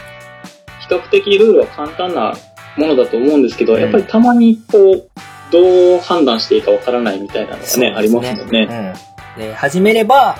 [0.80, 2.34] 比較的ルールは簡単な
[2.76, 5.08] ものだと思うんですけど、うんやっぱりたまにこう、
[5.52, 8.94] どう判断していいかわからないみたいなのがね、ありますよね。
[9.36, 9.42] うん。
[9.42, 10.36] で、始めれば、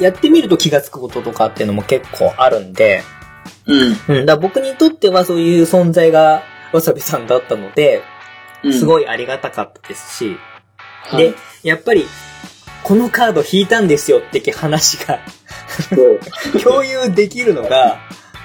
[0.00, 3.02] やってみると気がつくこととかっていうのも結構あるんで、
[3.66, 4.16] うん。
[4.18, 4.26] うん。
[4.26, 6.42] だから僕にとってはそういう存在が
[6.72, 8.02] わさびさんだったので、
[8.64, 8.72] うん。
[8.72, 8.84] すい。
[8.84, 10.36] ごいありがたかったですし、
[11.04, 12.06] はいで、やっぱり、
[12.82, 15.20] このカード引いたんですよって話が
[15.90, 17.98] そう共有できるのが、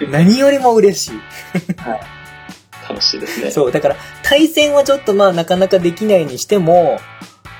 [0.10, 1.20] 何よりも嬉しい。
[2.88, 3.52] 楽しいですね。
[3.52, 7.00] そう、だから、対戦はちょっとまあなかなかできないにしても、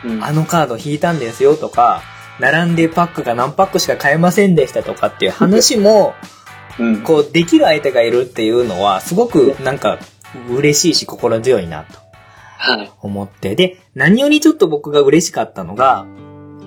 [0.04, 0.24] うん。
[0.24, 2.04] あのカード引いたんですよとか、
[2.40, 6.14] 並んでパックが何パックしか買えませんでしたとかっていう話も、
[6.78, 7.02] うん。
[7.04, 10.00] こう、できる相手がいるっていうのは、すごくなんか、
[10.50, 11.98] 嬉しいし心強いなと
[12.58, 12.92] はい。
[13.02, 13.56] 思って。
[13.56, 16.06] で、何よりちょっと僕が嬉しかったのが、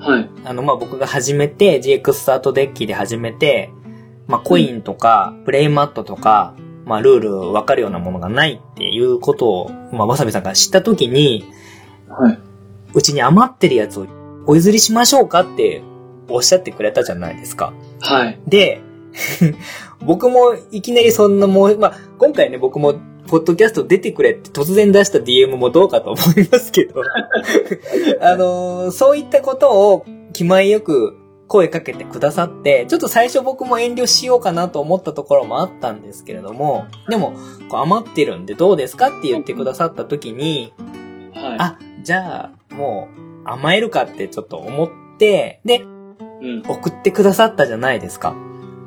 [0.01, 0.31] はい。
[0.45, 3.71] あの、まあ、僕が始めて、GX スタートデッキで始めて、
[4.27, 6.55] まあ、コインとか、プレイマットとか、
[6.87, 11.45] まあ、ルール分かるようなものがないっていうことを、まあ、わさびさんが知ったときに、
[12.09, 12.39] はい。
[12.95, 14.07] うちに余ってるやつを
[14.49, 15.83] お譲りしましょうかって
[16.27, 17.75] おっしゃってくれたじゃないですか。
[18.01, 18.41] はい。
[18.47, 18.81] で、
[20.01, 22.95] 僕もいきなりそんなもう、まあ、今回ね、僕も、
[23.27, 27.03] ポッドキャスト出てくれって突然出した DM もどうかと思いますけど、
[28.23, 31.15] あのーそういったことを気前よく
[31.47, 37.35] 声かけてくださって、ちょっと最初僕も遠慮しようかなと思ったところもあったんですけれども、でも、
[37.69, 40.73] こう余ってるんでどうですかって言ってくださった時に、
[41.35, 41.57] はい。
[41.59, 44.89] あ、じゃあ、もう甘えるかってちょっと思っ
[45.19, 45.83] て、で、
[46.41, 46.63] うん。
[46.69, 48.35] 送ってくださったじゃないですか。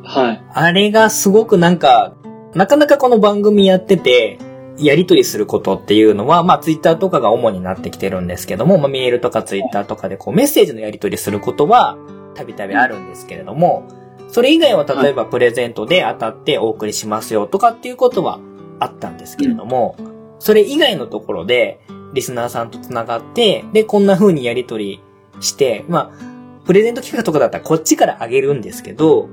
[0.03, 0.43] はい。
[0.53, 2.15] あれがすごくなんか、
[2.53, 4.37] なかなかこの番組やってて、
[4.77, 11.97] やりとりすることっていうのは、まあツイッターとかが主になってきてるんですけども、まあメールとかツイッターとかでこうメッセージのやりとりすることは、
[12.33, 13.83] たびたびあるんですけれども、
[14.29, 18.39] それ以外は例えばプレゼントで当たってお送りしますよとかっていうことは
[18.79, 19.97] あったんですけれども、
[20.39, 21.79] それ以外のところで、
[22.13, 25.01] リスナーさんと繋がって、で、こんな風にやりとり
[25.39, 29.29] して、まあ、プレゼント企画とかだったらこっちからあげるんですけど、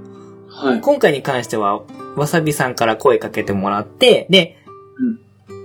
[0.49, 0.81] はい。
[0.81, 1.83] 今回に関しては、
[2.17, 4.57] わさびさんから声かけてもらって、で、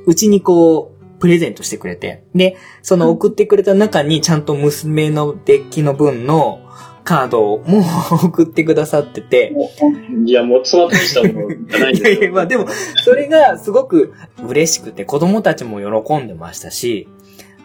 [0.05, 6.59] うちにこう、プレゼントしてくれて、で、その送ってくれた中にちゃんと娘のデッキの分の
[7.03, 7.83] カードも
[8.23, 9.53] 送ってくださってて、
[10.25, 12.31] いや、もうその大したものじゃないんいやいや。
[12.31, 12.65] まあでも、
[13.03, 14.13] それがすごく
[14.47, 17.07] 嬉しくて、子供たちも喜んでましたし、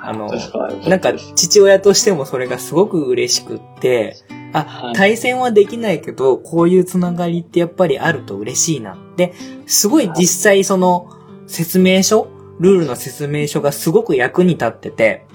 [0.00, 4.16] あの、はいなんか父親としてもそれがすごく嬉しくって、
[4.52, 4.94] あは、い。
[4.94, 9.32] 対戦はできないけど、こういうつながりってやっぱりあると嬉しいなって、
[9.66, 11.08] すごい実際その
[11.46, 12.28] 説明書、
[12.60, 15.26] ルールの説明書がすごく役に立ってて、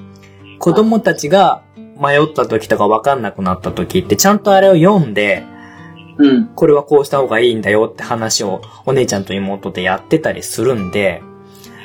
[0.59, 1.63] 子供たちが
[2.03, 5.43] 迷った時とか分かんなくなった時ってちゃんとあれを読んで、
[6.17, 6.47] うん。
[6.47, 11.21] これはこうした方がいいんだよって話をお姉ちゃんと妹でやってたりするんで、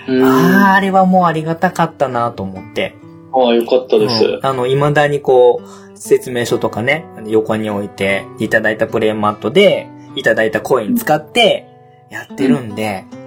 [0.06, 0.24] うん。
[0.24, 2.94] ああ、あれはもうありがたかったなと思って。
[3.32, 4.24] ああ、よかったです。
[4.24, 11.66] うんあの、未だにこう、説明書とかね、横に置いて、いただいたプレイマットで、いただいたコイン使って、
[12.10, 13.18] やってるんで、うん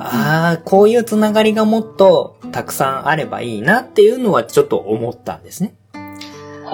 [0.00, 5.74] ああ、こういうつながりがもっとたくさんあればいいなっていうのはちょっと思ったんですね。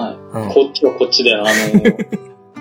[0.03, 0.15] はい。
[0.15, 0.53] うん。
[0.53, 1.45] こっちはこっちで、あの、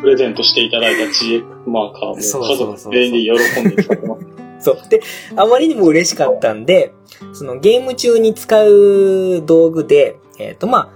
[0.01, 4.27] プレゼントしていただいた GX マーカーも家族全員で喜んで使ってます。
[4.61, 4.89] そう。
[4.89, 5.01] で、
[5.37, 6.93] あまりにも嬉しかったんで、
[7.33, 10.91] そのゲーム中に使う道具で、えっ、と、まあ、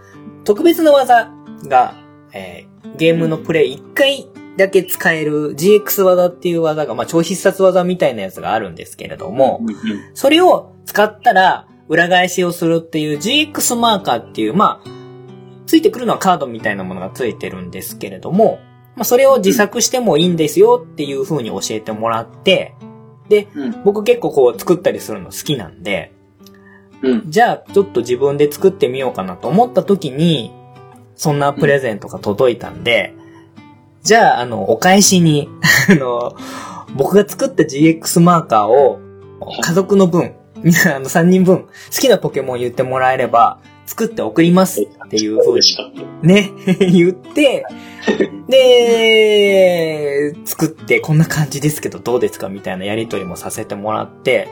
[0.44, 1.30] 特別な技
[1.68, 1.94] が、
[2.32, 9.64] えーゲームのプレイ1回だけ使える GX 技っていう技が、まあ、超必殺技みたいなやつがあるんですけれども、
[10.14, 14.90] それを使ったら裏返しをするっていう GX マーカーっていう、まあ、
[15.72, 18.60] ついてくるのはカードみたいなものがついてるんですけれども、
[18.94, 22.74] まあ、それを自作してもいいんですよっていう風に教えてもらって、
[23.30, 26.12] で、うん僕結構こう作ったりするの好きなんで、
[27.00, 27.30] うん。
[27.30, 30.52] じゃあちょっと自分で作ってみようかなと思った時に、
[31.14, 33.14] そんなプレゼントが届いたんで、
[34.02, 35.48] じゃああの、お返しに、
[35.88, 36.36] あの、
[36.94, 39.00] 僕が作った GX マーカーを
[39.62, 41.68] 家族の分、みんなあの3人分好
[41.98, 46.02] きなポケモン言ってもらえれば作って送りますっていう風に。
[46.22, 47.64] ね、 言って、
[48.48, 54.48] で、作ってこんな感じですけどどうですかみたいなやりとりもさせてもらって、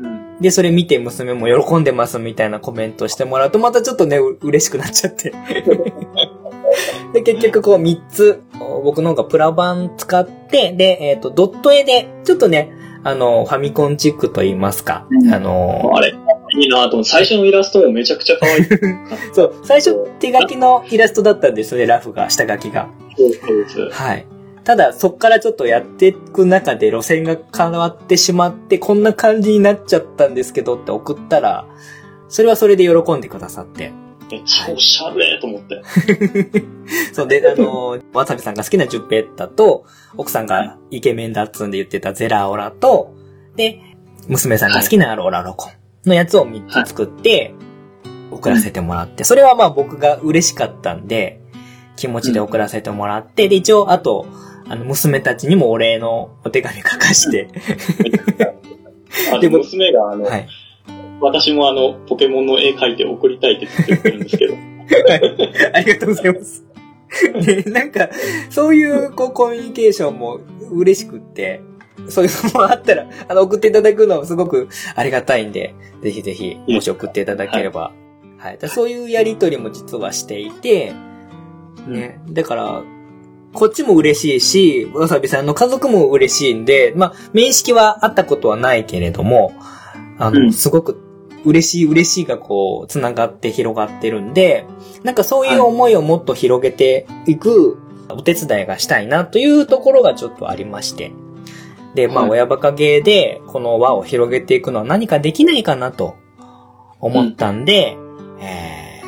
[0.00, 0.40] うん。
[0.40, 5.32] で、それ見て娘も喜んでますみたいなコメントしてもらうと、またちょっとね、う嬉しくなっちゃって。
[7.12, 8.42] で、結局こう3つ、
[8.84, 12.72] 僕の方がプラ版使って、で、えっ、と、ドット絵で、ちょっとね、
[13.02, 16.12] あの、ファミコンチックと言いますか、うんあの、あれ、
[16.56, 18.64] いいなと思って、最初のイラストもめちゃくちゃ可愛い。
[19.32, 22.88] そう、最初手書きのイラストだったんですよね、ラフが、下書きが。
[23.16, 23.90] そうです。
[23.90, 24.26] はい。
[24.64, 31.66] ただ、そっからちょっとやっていく中で路線が変わってしまって、こんな感じになっちゃったんですけどって送ったら、
[32.28, 33.92] それはそれで喜んでくださって。
[34.28, 35.82] めっちゃおしゃれと思って。
[37.14, 39.84] そうで、あの、わさびさんが好きなジュペッタと、
[40.16, 43.14] 奥さんがイケメンだっつんで言ってたゼラオラと、
[43.54, 43.80] で、
[44.26, 45.72] 娘さんが好きなローラロコン
[46.06, 47.54] のやつを3つ作って、
[48.30, 51.40] 送らせてもらって、それはまあ僕が嬉しかったんで、
[51.96, 54.26] 気持ちで送らせてもらって、で、一応、あと、
[54.68, 57.48] あの、娘たちにもお礼のお手紙書かして、
[59.32, 60.48] あでもの娘が、あの、はい。
[61.20, 64.54] 私もあの、ポケモンの絵描いて送りたいってずっと言ってるんですけど。
[65.72, 66.64] ありがとうございます。
[67.40, 68.10] で、なんか、
[68.50, 70.40] そういう、こう、コミュニケーションも
[70.70, 71.62] 嬉しくって、
[72.08, 77.92] そういうのもあったら、 あの、送っていただくのすごくありがたいんで、ぜひぜひ、もし送っていただければ。
[78.38, 78.58] はい。
[78.58, 80.92] だそういうやりとりも実はしていて、
[81.86, 82.20] ね。
[82.28, 82.82] だから、
[83.52, 89.52] こっちも嬉しいし、わさびさんの家族も嬉しいんで、まあ、面識はあったことはないけれども、
[90.18, 91.00] あの、うんすごく
[91.44, 94.66] 嬉しい嬉しいがこう、繋がって広がってるんで、
[95.04, 97.78] なんかそういう思いをもっと広げていく
[98.08, 101.12] お手伝いがしたいなというところがちょっとありまして。
[101.96, 106.14] で、まあ、はい親バカゲーでこの輪を広げていくのは何かできないかなと
[107.00, 107.96] 思ったんで、
[108.38, 109.02] え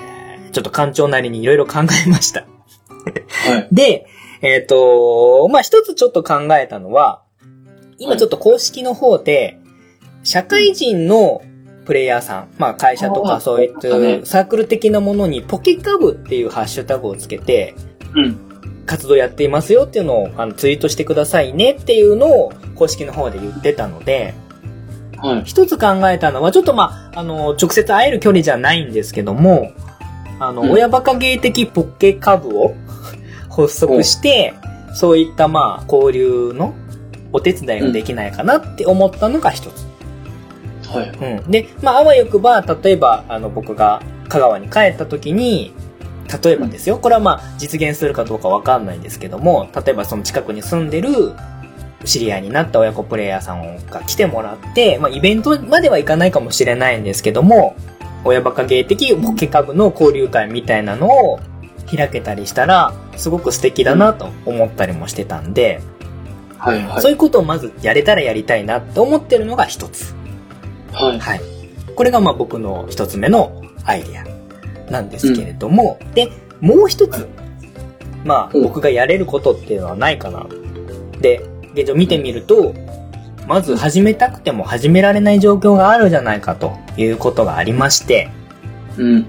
[0.49, 2.41] ー、ちょっと館長なりにいろいろ考えました。
[2.41, 3.69] はい。
[3.71, 4.07] で、
[4.41, 7.23] えっ、と、まあ、一つちょっと考えたのは、
[7.99, 9.59] 今ちょっと公式の方で、
[10.23, 11.43] 社会人の
[11.85, 17.75] プレイヤーさん、まあ会社とかそういったサークル的なものにポケカブっていうハッシュタグをつけて
[18.15, 18.48] うん。
[18.89, 24.35] 活動やっていますよっていうのをあのツイートしてくださいねっていうのを公式の方で言ってたので、
[25.19, 25.45] はい。
[25.45, 29.73] 一つ考えたのはちょっとまあ、あの、直接会える距離じゃないんですけども、
[30.41, 32.75] あの、うん親バカ芸的ポケカブを
[33.51, 34.55] 発足して、
[34.95, 36.75] そういったまあ、交流の
[37.33, 39.87] お手伝いができないかなって思ったのが一つ。
[40.89, 41.11] はい。
[41.43, 41.51] うん。
[41.51, 45.75] で、まあ、あわよくば、例えば、あの、僕が香川に帰った時に、
[46.43, 51.33] 例えばですよ、これはまあ、実現するかどうかわかんないんですけども、例えばその近くに住んでる、
[52.05, 57.75] 知り合いになった親子プレイヤーさんが来てもらって、まあ、イベントまではいかないかもしれないんですけども、
[58.25, 61.41] 親バカ芸的ポケカブの交流会みたいなのを
[61.95, 65.81] 開けたりしたら、すごく素敵だなと思ったりもしてたんで、
[66.59, 66.83] はい。
[66.85, 67.03] はい。
[67.03, 70.15] そういうことをまずやれたらやりたいなって思ってるのが一つ。
[70.93, 71.19] はい。
[71.19, 71.41] はい。
[71.95, 74.38] これがまあ僕の一つ目のアイデア
[74.91, 76.31] なんですけれども、で、
[76.61, 77.29] もう一つ、
[78.25, 80.47] まあうん僕がやれることっていうのはないかな。
[81.21, 81.43] で、
[81.75, 82.75] 現状見てみると、
[83.47, 88.29] まず始めたくても始められない状況があるじゃないかということがありまして、
[88.97, 89.27] うん。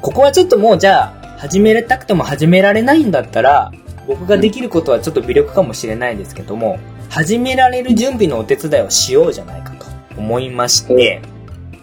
[0.00, 3.72] ここはちょっともうじゃあ始めたくても始められないんだったら、
[4.06, 6.78] 僕ができることはちょっと微力かもしれないですけども、
[7.08, 9.86] 始められる準備のお手伝いをしようじゃないかと
[10.16, 11.20] 思いまして、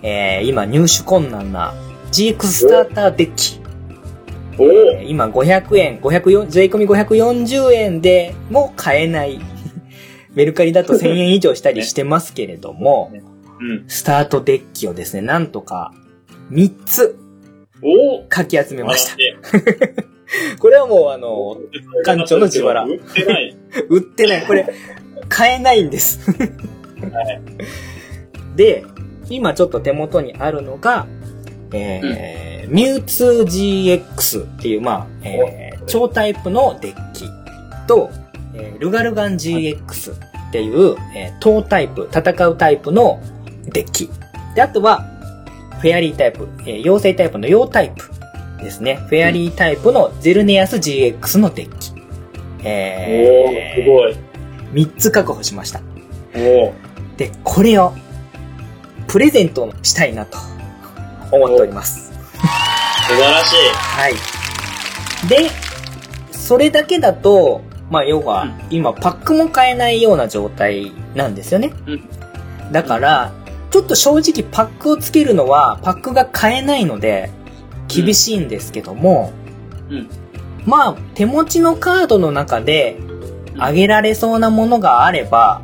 [0.01, 1.73] えー今入手困難な
[2.15, 3.59] GX スターターデッキ。
[4.57, 9.41] おおえー今500円、504税込み540円でも買えない。
[10.33, 13.11] メルカリだと1000円以上したりしてますけれども、
[13.59, 13.83] うん。
[13.89, 15.93] スタートデッキをですね、なんとか
[16.51, 17.17] 3つ
[18.29, 19.17] かき集めました。
[20.59, 21.57] これはもうあの、
[22.05, 23.57] 館長の自腹売ってない。
[23.89, 24.45] 売ってない。
[24.47, 24.65] これ、
[25.27, 26.21] 買えないんです。
[28.55, 28.85] で、
[29.29, 31.07] 今ちょっと手元にあるのが、
[31.75, 37.25] えー、ミュウツー GX っていう、まあ、えー、超タイプのデッキ
[37.87, 38.09] と、
[38.53, 43.21] えールガルガン GX っていう、えー、等タイプ、戦うタイプの
[43.65, 44.09] デッキ。
[44.55, 45.05] で、あとは、
[45.79, 48.09] フェアリータイプ、えー妖精タイプの妖タイプ
[48.63, 48.95] ですね。
[48.95, 51.91] フェアリータイプのゼルネアス GX のデッキ。
[51.91, 51.97] お
[52.63, 54.15] えー、おすごい。
[54.73, 55.81] 3つ確保しました。
[56.35, 56.73] おお
[57.17, 57.93] で、これを、
[59.07, 60.37] プレゼントしたいなと、
[61.35, 62.11] 思っております。
[63.07, 63.55] 素晴らしい。
[63.73, 64.13] はい。
[65.27, 65.49] で、
[66.31, 71.71] それだけだと、まあ、要は、今、パックも買えないような状態なんですよね。
[71.87, 72.09] うん
[72.71, 73.31] だから、
[73.69, 77.29] ちょっと正直パックをつけるのは、パックが買えないので、
[77.87, 79.33] 厳しいんですけども、
[79.89, 80.09] うん
[80.65, 82.97] まあ、手持ちのカードの中で、
[83.57, 85.61] あげられそうなものがあれば、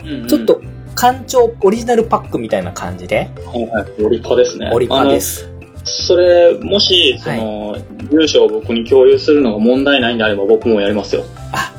[0.00, 0.62] うんうんちょっと、
[0.96, 4.02] 館長オリジナルパックみたいな感じで、はいはい。
[4.02, 4.70] オリパですね。
[4.72, 5.48] オリパです。
[5.84, 7.76] それ、もし、その、
[8.10, 11.24] 住所を僕に共有するのが問題ないんであれば僕もやりますよ。
[11.52, 11.72] あ、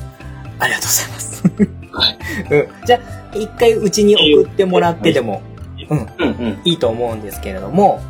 [0.59, 1.43] ありがとうございます。
[1.91, 2.17] はい。
[2.51, 2.85] うん。
[2.85, 2.99] じゃ
[3.33, 5.41] あ、一回うちに送ってもらってでも、
[5.89, 6.61] うん、うんうん。
[6.65, 8.01] いいと思うんですけれども、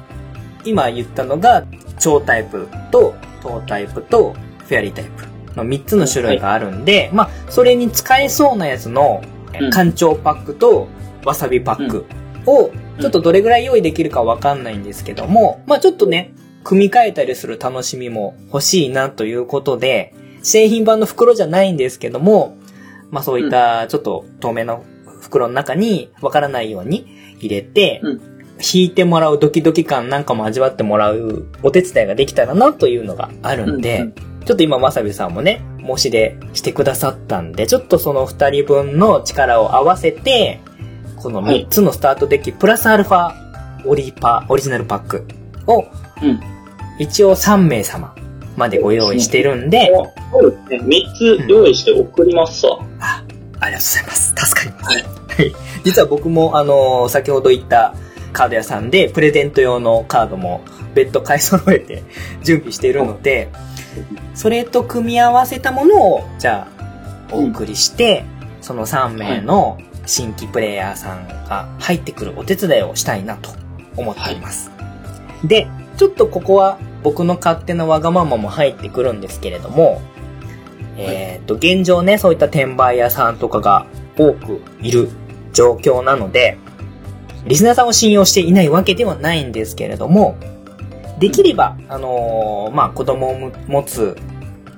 [0.64, 1.64] 今言ったのが、
[2.00, 4.34] 超タイプと、等タイプと、
[4.68, 9.41] フェアリータイプの3つの種類があるんで、まあ、それに使えそうなやつの、うん
[9.72, 10.88] 干潮パックと、
[11.26, 12.06] わさびパック
[12.46, 16.34] を、ちょっとどれぐらい用意できるかわかんないんですけども、まあちょっとね、
[16.64, 22.58] 組み替えたりする楽しみも欲しいなということで、製品版の袋じゃないんですけども、
[23.10, 24.84] まあそういったちょっと透明の
[25.22, 27.08] 袋の中にわからないように
[27.40, 28.22] 入れて、うん。
[28.64, 40.60] 引いてもらうドキドキ感なんかも味わってもらうお手伝いができたらなというのがあるんで、うんうんちょっと今わさびさんもね、申し出してくださったんで、ちょっとその二人分の力を合わせて、
[41.16, 43.32] この3つのスタートデッキ、プラスアルファ
[43.86, 45.26] オリパ、オリジナルパック
[45.68, 45.86] を、
[46.22, 46.40] うん
[47.00, 48.14] 一応3名様
[48.58, 49.90] までご用意してるんで、
[50.34, 50.98] そうですね。
[50.98, 52.80] 3つ用意して送りますわ。
[53.00, 53.24] あ、
[53.62, 54.36] ありがとうございます。
[54.36, 54.86] 助かります。
[54.88, 55.56] はいはい。
[55.86, 57.96] 実は僕も、あのー先ほど言った
[58.34, 60.62] カード屋さんで、プレゼント用のカードも
[60.94, 62.04] 別途買い揃えて
[62.44, 63.50] 準備しているので、
[64.34, 68.26] それと組み合わせたものを、じゃあ、お送りして、
[68.62, 73.52] その3名の新規プレイヤーさんが入ってくるお手伝いをしたいなと
[73.96, 74.72] 思っています。
[75.44, 75.68] で、
[75.98, 80.02] ちょっとここは僕の勝手なわがままも入ってくるんですけれども、
[80.98, 83.86] えっと、現状ね、そういった転売屋さんとかが
[84.18, 85.10] 多くいる
[85.54, 86.58] 状況なので、
[87.46, 90.36] リスナーさんを信用していないわけではないんですけれども、
[91.22, 94.18] できれば、あのーまあ、子供を持つ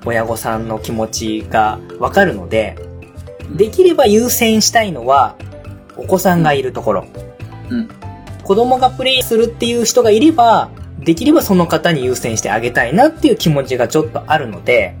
[0.04, 2.76] 親御さんの気持ちがわかるので、
[3.56, 5.36] できれば優先したいのは、
[5.96, 7.06] お子さんがいるところ。
[7.70, 7.88] うん
[8.44, 10.68] 子供がプレイするっていう人がいれば、
[10.98, 14.94] できればその方に優先してあげたいなっていう気持ちがちょっとあるので、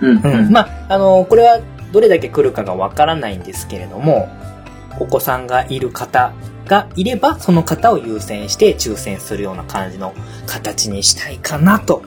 [0.00, 0.50] うんうん。
[0.50, 1.60] まあ、あの、これは
[1.92, 4.28] どれだけ来るかがわからないんですけれども、
[4.98, 6.32] お子さんがいる方
[6.68, 10.14] がいれば、その方を優先して抽選するような感じの
[10.46, 12.02] 形にしたいかなと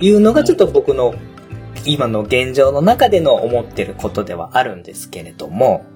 [0.00, 1.14] いうのがちょっと僕の
[1.86, 5.86] 今の現状の中での思ってることではあるんですけれども、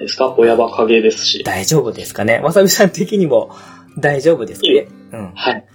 [0.00, 1.42] ですか親バカゲーですし。
[1.44, 2.38] 大丈夫ですかね？
[2.40, 3.50] わさびさん的にも
[3.98, 4.68] 大丈夫ですか？
[4.68, 5.32] ねうん。
[5.34, 5.66] はい。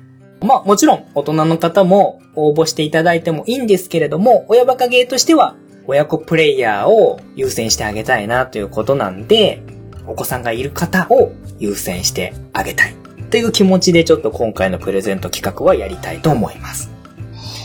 [0.41, 5.55] まあもちろん大人の方も応募していただいてもいいんですけれども、親バカゲーとしては
[5.87, 9.61] 親子プレイヤーを優先してあげたいなということなんで、
[10.07, 12.95] お子さんがいる方を優先してあげたい
[13.29, 16.91] という気持ちでちょっと今回のプレゼント企画はやりたいと思います。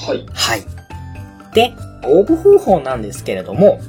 [0.07, 0.26] はい。
[0.32, 0.64] はい。
[1.55, 1.74] で、
[2.05, 3.80] 応募方法なんですけれども、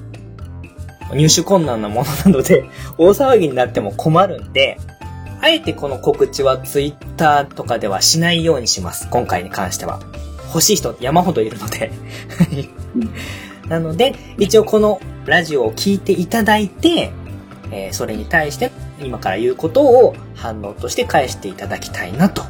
[1.14, 2.66] 入手困難なものなので、
[2.98, 4.78] 大騒ぎになっても困るんで、
[5.42, 9.08] あえてこの告知はツイッターとかではしないようにします。
[9.10, 10.00] 今回に関しては。
[10.48, 11.92] 欲しい人山ほどいるので。
[13.70, 17.12] なので、一応このラジオを聞いていただいて、
[17.72, 22.44] えーそれに対して今から言うことを反応として返していただきたいなと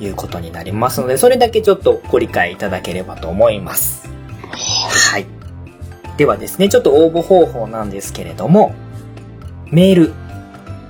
[0.00, 4.08] いうことになりますので、それだけちょっとご理解いただければと思います。
[4.50, 5.26] はい。
[6.16, 8.74] ではですね、ちょっと応募方法なんですけれども、
[9.70, 10.12] メール、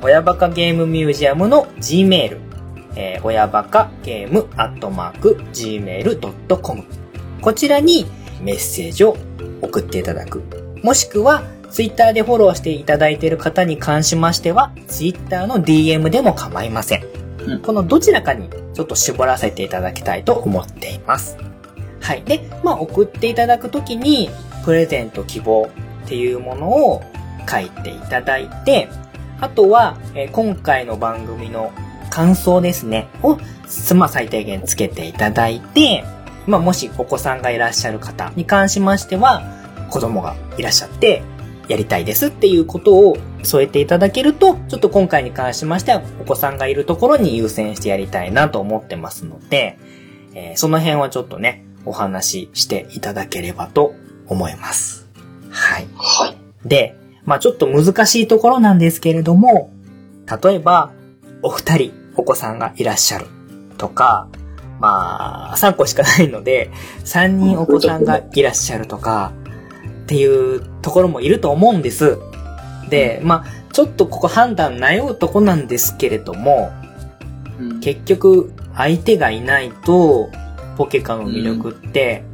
[0.03, 2.53] 親バカゲームミュージアムの G メール
[2.97, 6.85] え、親バカゲームアットマーク gmail.com
[7.41, 8.07] こちらに
[8.43, 9.17] メッセージを
[9.63, 10.43] 送っていただく。
[10.83, 11.43] もしくは、
[11.73, 17.05] ツイッターでフォローしていただいている方に関しましては、ツイッターの DM でも構いません。
[17.47, 21.39] うんこのどちらかにちょっと絞らせていただきたいと思っています。
[22.01, 22.23] はい。
[22.25, 24.29] で、まあ、送っていただくときに、
[24.65, 25.71] プレゼント希望
[26.05, 27.03] っていうものを
[27.51, 28.89] 書いていただいて、
[29.41, 31.73] あとは、えー今回の番組の
[32.11, 33.39] 感想ですね、を、
[33.95, 36.05] まあ、最低限つけていただいて、
[36.47, 39.43] まあ、もしお子さんがいらっしゃる方に関しましては、
[39.91, 41.23] 子供がいらっしゃって、
[41.73, 49.79] やりたいですっていうことを添えていただけると、ちょっと今回に関しましては、お子さんがいるところに優先してやりたいなと思ってますので、
[50.35, 53.95] えーその辺はちょっとね、お話ししていただければと
[54.27, 55.09] 思います。
[55.49, 55.89] はい。
[55.97, 56.69] はい。
[56.69, 56.95] で、
[57.25, 59.73] まあちょっと難しいところなんですけれども、
[60.43, 60.93] 例えば、
[61.43, 63.27] お二人、お子さんがいらっしゃる
[63.79, 64.29] とか、
[64.79, 66.71] まあ、3個しかないので、
[67.05, 69.33] 3人お子さんがいらっしゃるとか、
[70.03, 72.19] っていうところもいると思うんです。
[72.91, 76.73] で、まあ、ちょっとここ判断悩むとこなんですけれども、
[77.59, 77.81] うん。
[77.81, 80.31] 結局、相手がいないと、
[80.77, 82.25] ポケカの魅力って、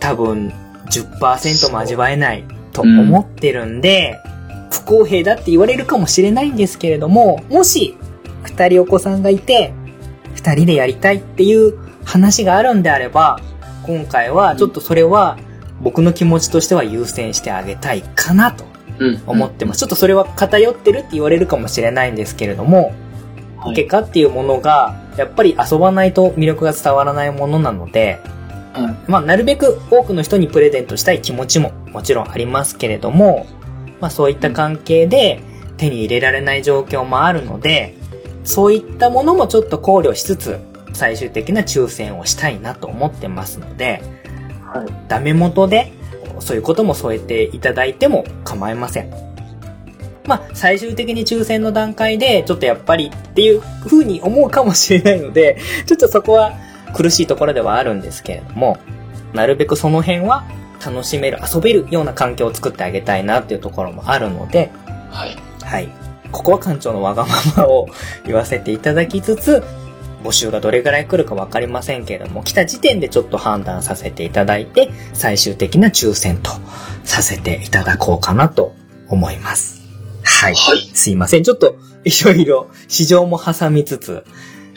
[0.00, 0.52] 多分
[0.90, 4.18] 10%も味わえないと思ってるんで、
[4.70, 7.96] 不公平だって言われるかもしれないんですけれども、もし、
[8.42, 9.72] 二人お子さんがいて、
[10.34, 13.40] 二人でやりたいっていう話があるんであれば、
[13.86, 15.38] 今回はちょっとそれは
[15.80, 18.64] 僕の気持ちとしては優先してあげたいかなと
[18.98, 19.22] うん。
[19.26, 19.80] 思ってます。
[19.80, 22.94] ちょっとそれは偏ってるって言われるかもしれないんですけれども、
[23.62, 28.20] ポケカっていうものが、やっぱり遊ばないと魅力が伝わらないものなので、
[28.72, 29.10] はい。
[29.10, 33.46] まあ、なるべく多くの人にプレゼントしたい気持ちももちろんありますけれども、
[34.00, 35.42] まあそういった関係で
[35.76, 37.96] 手に入れられない状況もあるので、
[38.44, 40.58] そういったものもちょっと考慮しつつ、
[40.92, 44.02] 最終的な抽選をしたいなと思ってますので、
[44.72, 45.08] はい。
[45.08, 45.92] ダメ元で、
[46.40, 49.10] そういうことも添えていただいても構いません。
[50.26, 56.52] まあ、最終的に抽選の段階で、ちょっとやっぱりっていう風に思うかもしれないので、ちょっとそこは
[56.94, 58.78] 苦しいところではあるんですけれども、
[59.32, 60.44] なるべくその辺は
[60.84, 64.70] 楽しめる、遊べるような環境を作ってあげたいなっていうところもあるので、
[65.10, 65.36] はい。
[65.62, 65.88] はい。
[66.32, 67.88] ここは館長のわがままを
[68.24, 69.62] 言わせていただきつつ、
[70.22, 76.50] 募集がどれぐらい来るかわかりませんけれども、来た時点でちょっと判断させていただいて、最終的な抽選と
[77.04, 78.74] させていただこうかなと
[79.08, 79.82] 思います。
[80.24, 80.54] はい。
[80.54, 81.44] はいすいません。
[81.44, 84.24] ちょっと、いろいろ、市場も挟みつつ、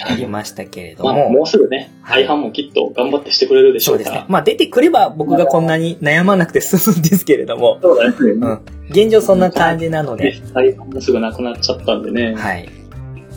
[0.02, 4.06] ありましたけれどまあ、も、もうすぐね、はい大半もきっと頑張ってしてくれるでしょうから。
[4.06, 4.26] そうですね。
[4.30, 8.16] まあ出てくれば僕がこんなに悩まなくて済むんですけれども、そうだね。
[8.18, 8.62] うん。
[8.90, 12.36] 現状そんな感じなので、ね、大半もすぐなくなっちゃったんでね。
[12.36, 12.70] はい。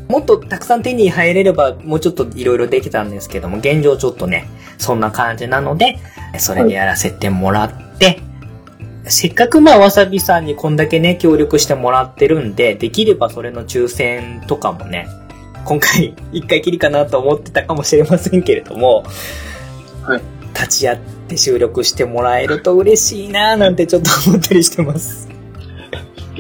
[0.09, 4.49] もっとたくさん手に入れれば、もうちょっといろいろできたんですけども、現状ちょっとね、
[4.79, 5.99] そんな感じなので、
[6.39, 8.21] それでやらせてもらって、
[9.05, 15.09] せっかくまあ、わさびさんにこんだけね、協力してもらってるんで、できればそれの抽選とかもね、
[15.65, 19.05] 今回一回きりかなと思ってたかもしれませんけれども、
[20.03, 20.23] はい
[20.55, 20.99] 立ち会っ
[21.29, 25.29] て収録してもらえると嬉しいなーなんてちょっと思ったりしてます。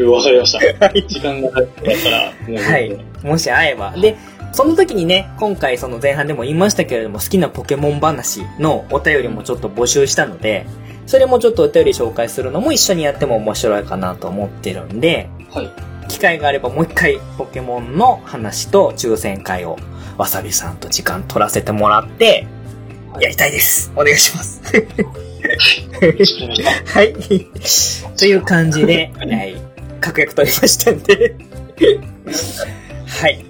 [0.04, 0.86] わかりました。
[0.86, 3.04] はい時間がかかったら、もう、はい。
[3.22, 3.92] もし会えば。
[3.92, 4.16] で、
[4.52, 10.66] その時にね、今回その前半でも言いましたけれども、好きなポケモン話のお便りもちょっと募集したので、
[11.06, 15.70] それもちょっとお便り紹介するのも一緒にやっても面白いかなと思ってるんで、はい。
[16.08, 19.78] 機会があればもう一回ポケモンの話と抽選会を
[20.18, 22.46] わさびさんと時間取らせてもらって、
[23.20, 23.90] やりたいです。
[23.94, 24.60] お願いします。
[26.86, 27.14] はい。
[28.16, 29.71] という感じで、はい。
[30.02, 31.36] 確約取りましたんで。
[33.06, 33.44] はい。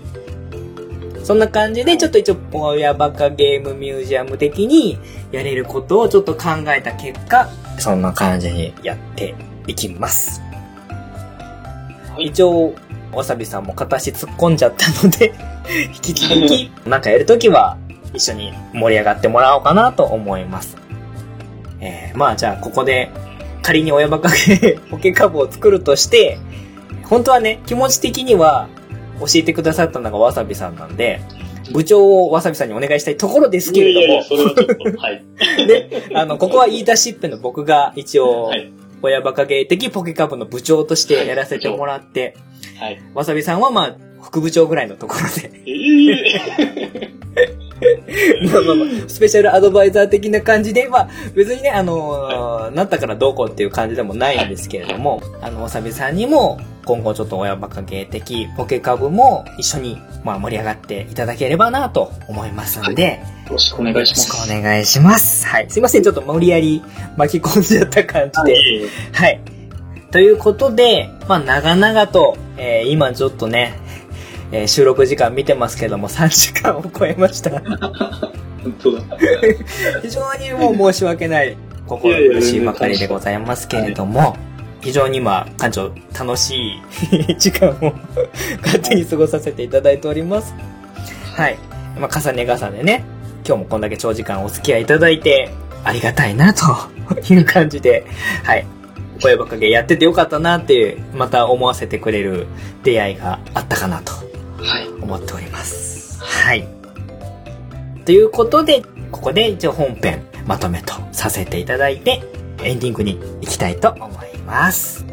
[1.24, 4.98] そんな感じで、ちょっと一応、親バカゲームミュージアム的に
[5.30, 7.48] やれることをちょっと考えた結果、
[7.78, 9.34] そんな感じにやって
[9.66, 10.42] いきます。
[12.18, 12.74] い一応、
[13.12, 15.32] わさびさんも片足突っ込んじゃったので、
[15.94, 17.78] 引き続き、なんかやるときは、
[18.12, 20.76] 一緒に盛り上がってもらおうかなと思います。
[21.80, 23.10] えー、まあじゃあここで、
[23.62, 26.38] 仮に親バカゲ ポケカブを作るとして、
[27.04, 28.68] 本当はね、気持ち的には
[29.20, 31.20] 教えてくださったのがわさびさんなんで、
[31.72, 35.22] 部長をわさびさんにお願いしたいところですいけれどもやいやいや、、それはちょっと、はい。
[35.66, 38.70] で、あの、ここは言い出しっぺの僕が一応、はい。
[39.04, 42.36] 親バカゲー的ポケカブの部長としてやらせてもらって、
[42.78, 43.00] はい。
[43.14, 46.12] わさびさんはまあ、副部長ぐらいのところで、え
[47.36, 47.58] え
[48.52, 64.48] まあまあまあ、スペシャルアドバイザー的な感じで、まあ、別にね、あのーなったからどうこうっていう感じでもないんですけれども、あの、おさびさんにも、今後ちょっと親バカ芸的ポケカブも一緒に、まあ、盛り上がっていただければなと思いますので、よろしくお願いしまよろしす。
[64.48, 65.46] くお願いします。
[65.46, 65.66] はい。
[65.70, 66.82] すいません、ちょっと無理やり
[67.16, 68.52] 巻き込んじゃった感じで。
[68.52, 69.40] いえいえはい。
[70.10, 73.74] ということで、まあ、長々と、えー今ちょっとね、
[74.52, 77.50] えー収録時間見てますけども、3時間を超えました。
[77.50, 79.02] 本当だ。
[80.02, 81.56] 非常にもう申し訳ない、
[81.86, 84.36] 心苦しいばかりでございますけれども、
[84.82, 86.74] 非常に今、館長、楽し
[87.10, 87.92] い 時間を
[88.62, 90.54] 勝手に過ごさせていただいております。
[91.34, 91.58] はい。
[91.98, 93.04] まあ、重ね重ねね、
[93.46, 95.50] 今日もこんだけ長時間お付き合いいただいて、
[95.84, 96.64] ありがたいな、と
[97.32, 98.04] いう感じで、
[98.44, 98.66] はい。
[99.22, 102.46] 声ばかげやっててよかったなっていう、また思わせてくれる
[102.82, 104.21] 出会いがあったかなとはい。
[105.00, 106.20] 思っております。
[106.22, 106.66] はい。
[108.04, 112.22] ということで、ここで一応本編まとめとさせていただいて、
[112.62, 115.04] エンディングに行きたいと思います。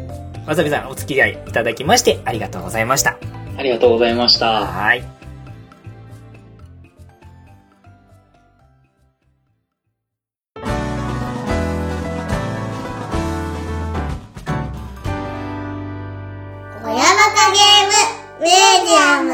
[0.46, 3.18] わさびさん、お付き合いいただきましてありがとうございました。
[3.56, 4.66] ありがとうございました。
[4.66, 5.19] はい。
[18.90, 19.32] ムミュージアム。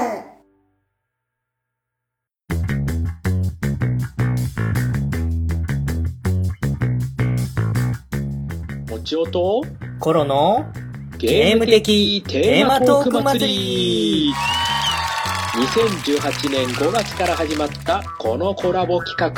[8.90, 9.64] もちおと
[9.98, 10.66] コロの
[11.18, 14.34] ゲーム的テーマトーク祭り。
[15.54, 19.32] 2018年5月から始まったこのコラボ企画。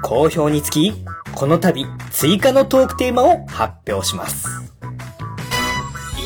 [0.00, 0.94] 好評につき、
[1.34, 4.48] この度追加のトークテーマを発表します。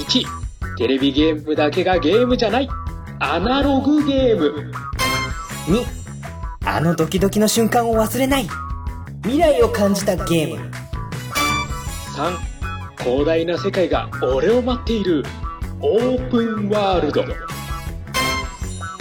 [0.06, 0.44] 1
[0.76, 2.68] テレビゲームだけがゲームじゃない
[3.20, 4.73] アナログゲーム。
[5.66, 5.85] 2、
[6.66, 8.49] あのドキドキの瞬間を忘れない。
[9.23, 10.70] 未来を感じたゲーム。
[12.16, 12.36] 3
[12.99, 15.24] 広大な世界が俺を待っている。
[15.81, 17.23] オープンワールド。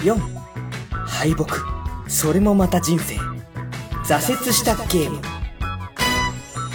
[0.03, 0.15] 4
[0.91, 1.45] 敗北。
[2.07, 3.15] それもまた人生。
[4.05, 5.19] 挫折したゲーム。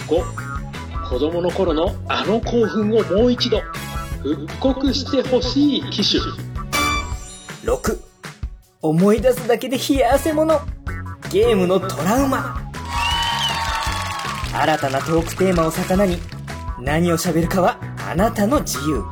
[0.07, 3.61] 5子供の頃のあの興奮をもう一度。
[4.21, 6.48] 復刻してほしい機種
[7.69, 7.99] 6
[8.81, 10.59] 思い出すだけで冷や汗もの。
[11.29, 12.59] ゲームのトラウマ。
[14.51, 16.17] 新たなトークテーマを魚に。
[16.79, 17.77] 何を喋るかは
[18.09, 19.03] あなたの自由。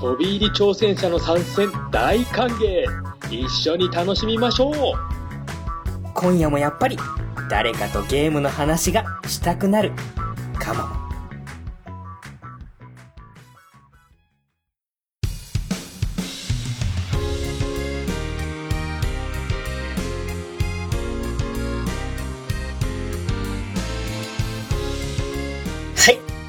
[0.00, 2.86] 飛び入り挑戦者の参戦大歓迎。
[3.30, 4.74] 一緒に楽しみましょう。
[6.14, 6.96] 今夜もやっぱり
[7.50, 9.92] 誰かとゲームの話がしたくなる。
[10.58, 10.97] かも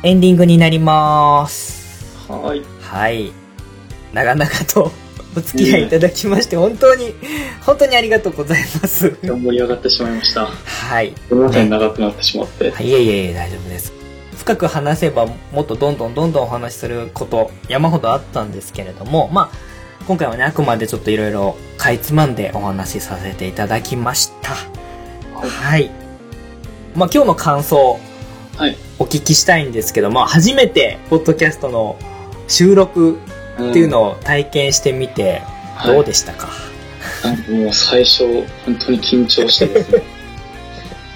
[0.02, 2.62] エンディングになりますはい。
[2.82, 3.34] はい。
[4.14, 4.92] 長々と
[5.36, 7.14] お付き合いいただきまして、本当に、
[7.66, 9.18] 本当にありがとうございます。
[9.22, 10.48] 盛り上がってしまいました。
[10.48, 11.14] はい。
[11.28, 12.68] すみません、長くなってしまって。
[12.82, 13.92] いえいえいえ、大丈夫です。
[14.38, 19.58] 深く話せば、もっとどんどんどんどんお話しすること、山ほどあったんですけれども、まあ、
[20.08, 24.56] 今回はね、あくまでちょっといろいろかいつまんでお話しさせていただきました。
[25.42, 25.92] はい。
[26.96, 28.00] まあ、今日の感想、
[28.56, 28.78] はい。
[29.00, 31.98] お聞きしたいんですけど、まあ、初めて、ポッドキャストの
[32.50, 33.20] 収録
[33.56, 35.42] っていうのを体験してみて、
[35.76, 36.50] はいどうでしたか、
[37.24, 38.26] なんかもう最初、
[38.66, 40.04] 本当に緊張してですね。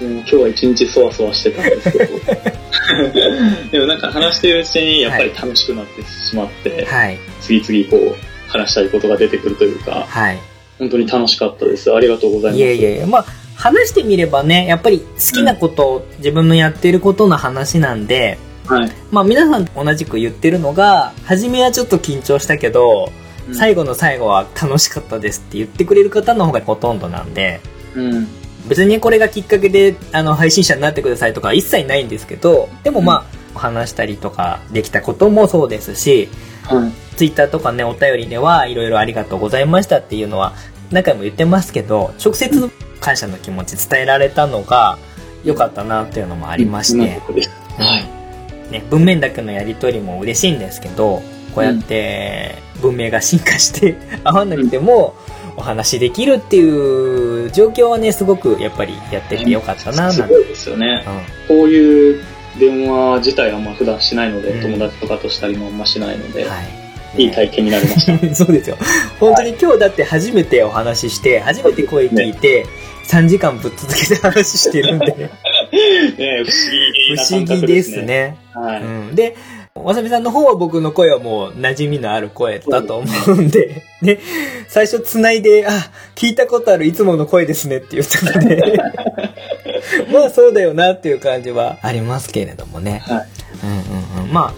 [0.00, 2.18] もう今日は一日そわそわしてたんですけど。
[3.70, 7.18] でもなんか話してるうちにやっぱり楽しくなってしまって、はい。
[7.42, 10.38] 次々こう話したいことが出てくるというか、はい。
[10.78, 11.92] 本当に楽しかったです。
[11.92, 12.60] ありがとうございます。
[12.60, 13.26] いえいえ、まあ、
[13.56, 18.90] 話してみればね、やっぱり好きなこと、自分のやってることの話なんで、はい。
[19.10, 27.60] まあ皆さん同じく言ってるのが、初めはちょっと緊張したけど、うん最後の最後は楽しかったですって言ってくれる方の方がほとんどなんで、
[27.94, 28.26] うん。
[28.68, 36.30] 別にこれがきっかけで、あの、配信者になってくださいとか一切ないんですけど、でもまあ、話したりとかできたこともそうですし、
[36.64, 37.16] はい。
[37.16, 40.54] ツイッターとかね、お便りではいろいろありがとうございましたっていうのは
[40.90, 42.70] 何回も言ってますけど、直接
[43.00, 44.98] 感謝の気持ち伝えられたのが
[45.44, 47.20] 良かったなっていうのもありまして。
[47.78, 48.14] はい。
[48.70, 51.22] ね、文面だけのやり取りも嬉しいんですけど、
[51.54, 55.14] こうやって文明が進化して 合わなくても
[55.56, 60.16] お話できるっていう状況はね、すごくやっぱりやっててよかったな、なんて。
[60.16, 61.04] すごいですよね。
[61.46, 62.24] うこういう
[62.58, 66.48] 電話自体はあんま普段しないので、うん友達とかとしたりもあんましないので、ん。
[66.48, 66.84] はい。
[67.16, 68.18] いい体験になりました。
[68.34, 68.76] そうですよ。
[69.20, 72.66] 本当に今日だって初めてお話しして、初めて声聞いて、
[73.06, 75.30] 3時間ぶっ続けて話してるんで、ね
[77.16, 78.02] 不思議です。
[78.02, 78.36] ね。
[78.52, 78.82] はい。
[78.82, 79.14] うん。
[79.14, 79.36] で、
[79.74, 84.20] わさびさんの方は僕の声はもう馴染みのある声だと思うんで、ね、
[84.68, 85.70] 最初繋いで、あ、
[86.14, 88.78] 聞いたことあるいつもの声ですねって言ったので、
[90.14, 93.02] まあそうだよなっていう感じはありますけれどもね。
[93.04, 93.28] はい。
[93.62, 94.32] うんうんうん。
[94.32, 94.54] まあ、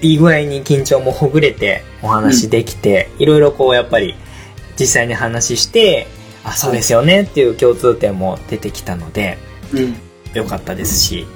[0.00, 4.14] いい具合に緊張もほぐれてお話できて、いろいろこうやっぱり
[4.78, 6.06] 実際に話して、
[6.44, 9.38] あ、そうですよねっていう共通点も出てきたので、
[9.72, 9.96] うん。
[10.34, 11.26] 良かったですし、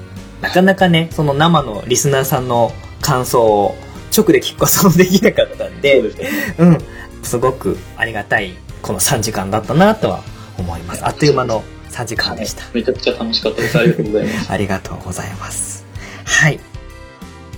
[0.40, 3.74] なかなかね、その生のリスナーさんの感想を
[4.16, 6.31] 直で聞くこともできなかったんそうで、ね。
[6.59, 6.78] うん、
[7.22, 10.22] すごくありがたいこの3時間だったなとは
[10.59, 11.06] 思います。
[11.06, 12.64] あっという間の3時間でした。
[12.72, 13.78] めちゃくちゃ楽しかったです。
[13.78, 14.50] ありがとうございます。
[14.52, 15.84] ありがとうございます。
[16.24, 16.60] はい。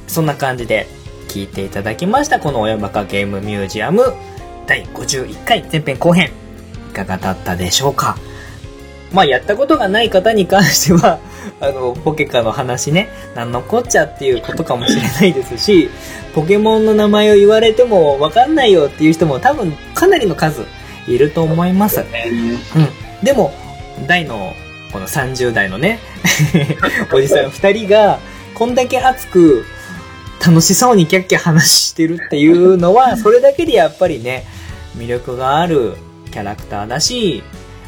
[0.09, 0.87] そんな感じで
[1.29, 4.13] 聞いていただきました、この親バカゲームミュージアム
[4.67, 6.31] 第51回前編後編。
[6.91, 8.17] いかがだったでしょうか？
[9.13, 11.19] まあ、やったことがない方に関しては、
[11.61, 15.91] あの、ポケカの話ね、なんのこっちゃっていうことかもしれないですし、
[16.35, 20.65] ポケモンの名前を言われてもわかんないよっていう人も多分かなりの数
[21.07, 22.01] いると思います。
[22.01, 23.25] うん。
[23.25, 23.53] でも、
[24.07, 24.55] 大の、
[24.93, 25.99] この30代のね、
[27.13, 28.19] おじさん2人が、
[28.55, 29.65] こんだけ熱く、
[30.45, 34.45] 楽しそうにキャッキャ話してるっていうのは、 それだけでやっぱりね、
[34.97, 35.95] 魅力がある
[36.31, 37.43] キャラクターだし、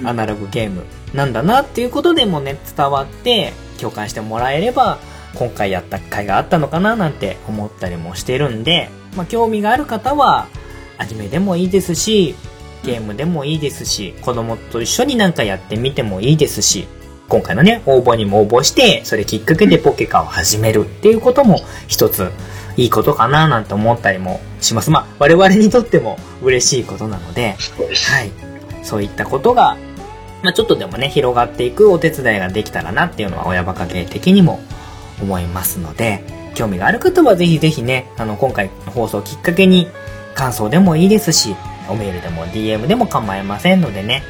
[0.04, 4.98] アナログゲームなんだなっていうことでもね、伝わって、共感してもらえれば、
[5.34, 10.46] 今回やった回があったのかななんて思ったりもしてるんで、まあ、興味がある方は、
[10.96, 12.36] アニメでもいいですし、
[12.84, 16.86] ゲームでもいいですし、子供と一緒になんかやってみてもいいですし、
[17.28, 22.30] 今回のね、応募にも応募して、それきっかけでポケカを始めるっていうことも一つ
[22.76, 24.90] いいことかななんて思ったりもします。
[24.90, 27.56] まあ、我々にとっても嬉しいことなので。
[27.58, 28.30] はい。
[28.82, 29.76] そういったことが、
[30.42, 34.60] まあちょっとでもね、広がっていくお手伝いができたらなっていうのは親バカ芸的にも
[35.22, 36.22] 思いますので、
[36.54, 39.88] 興味がある方はぜひぜひね、あの、今回の放送をきっかけに
[40.34, 41.56] 感想でもいいですし、
[41.88, 44.22] おメールでも DM でも構いませんのでね、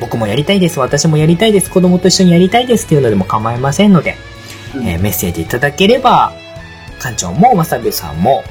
[0.00, 4.16] 僕もやりたいです、私もやりたいです、子供と一緒にやりたいですっていうのでも構いませんので、
[4.74, 6.32] えーメッセージいただければ、
[7.00, 8.42] 館長もわさびさんも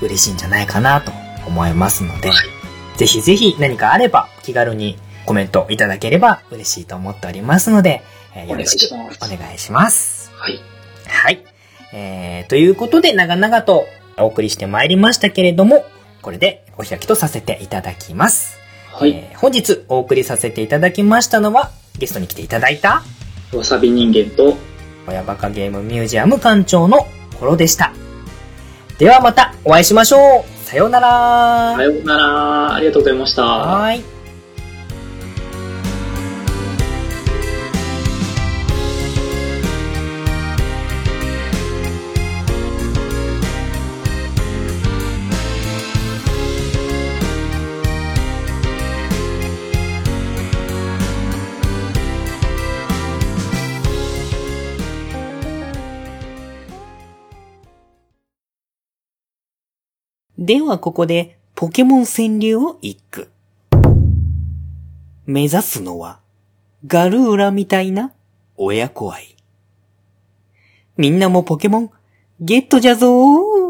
[0.00, 1.12] 嬉しいんじゃないかなと
[1.46, 2.30] 思いますので、
[2.96, 8.02] ぜひぜひ何かあれば気軽にコメントいただければ嬉しいと思っておりますので、
[8.34, 10.30] えーよろしくお願いしますお願いします。
[10.34, 10.60] はい。
[11.06, 11.44] はい。
[11.92, 13.86] えー、ということで長々と
[14.18, 15.84] お送りしてまいりましたけれども、
[16.22, 18.58] これでお開きとさせていただきます。
[18.92, 19.10] はい。
[19.10, 23.02] えー本日お送りさせていただきましたのは、ゲストに来ていただいた、
[23.52, 24.56] わさび人間と、
[25.06, 27.06] 親バカゲームミュージアム館長の
[27.38, 27.92] コロでした。
[28.98, 30.66] ではまたお会いしましょう。
[30.66, 31.74] さようなら。
[31.76, 32.74] さようなら。
[32.74, 33.44] ありがとうございました。
[33.44, 34.17] はーい。
[60.48, 63.28] ではここでポケモン川柳を一句。
[65.26, 66.20] 目指すのは
[66.86, 68.14] ガルーラみたいな
[68.56, 69.36] 親子愛。
[70.96, 71.90] みんなもポケモン
[72.40, 73.67] ゲットじゃぞー。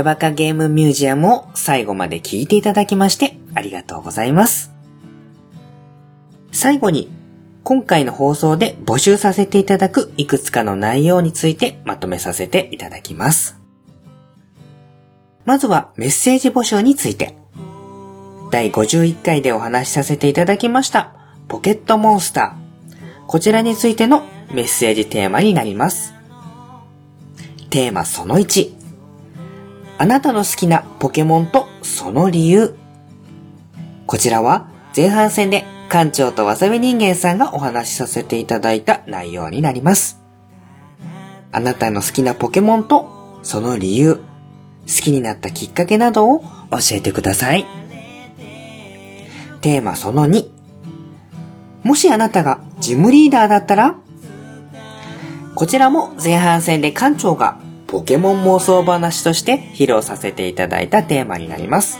[0.00, 4.72] 親バカゲームミュージアムを最後まで聞いていただきましてありがとうございます。
[6.52, 7.10] 最後に
[7.64, 13.58] 今回の放送で募集させていただくいくつかの内容についてまとめさせていただきます。
[15.44, 17.36] まずはメッセージ募集について。
[18.50, 21.14] 第51回でお話しさせていただきました
[21.46, 23.26] ポケットモンスター。
[23.26, 26.14] こちらについてのメッセージテーマになります。
[27.68, 28.79] テーマその1。
[30.02, 32.74] あなたの好きなポケモンとその理由。
[34.06, 34.66] こちらは
[34.96, 40.18] 前半戦で館長とわさび人間さんがお話しさせていただいた内容になります。
[41.52, 44.22] あなたの好きなポケモンとその理由、好
[44.86, 47.66] きになったきっかけなどを教えてください。
[49.60, 50.48] テーマその2。
[51.82, 53.96] もしあなたがジムリーダーだったら？
[55.54, 57.60] こちらも前半戦で館長が
[57.90, 61.98] ポケモン妄想話として披露させていただいたテーマになります。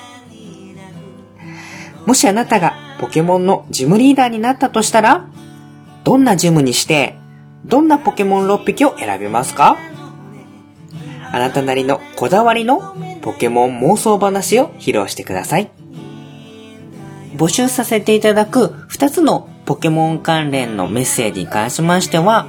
[2.06, 5.28] もしあなたがポケモンのジムリーダーになったとしたら、
[6.04, 7.16] どんなジムにして、
[7.64, 9.78] どんなポケモン6匹を選びますか？
[11.32, 15.72] あなたなりのこだわりのポケモン妄想話を披露してください。
[17.34, 22.46] 募集させていただく2つのポケモン関連のメッセージに関しましては、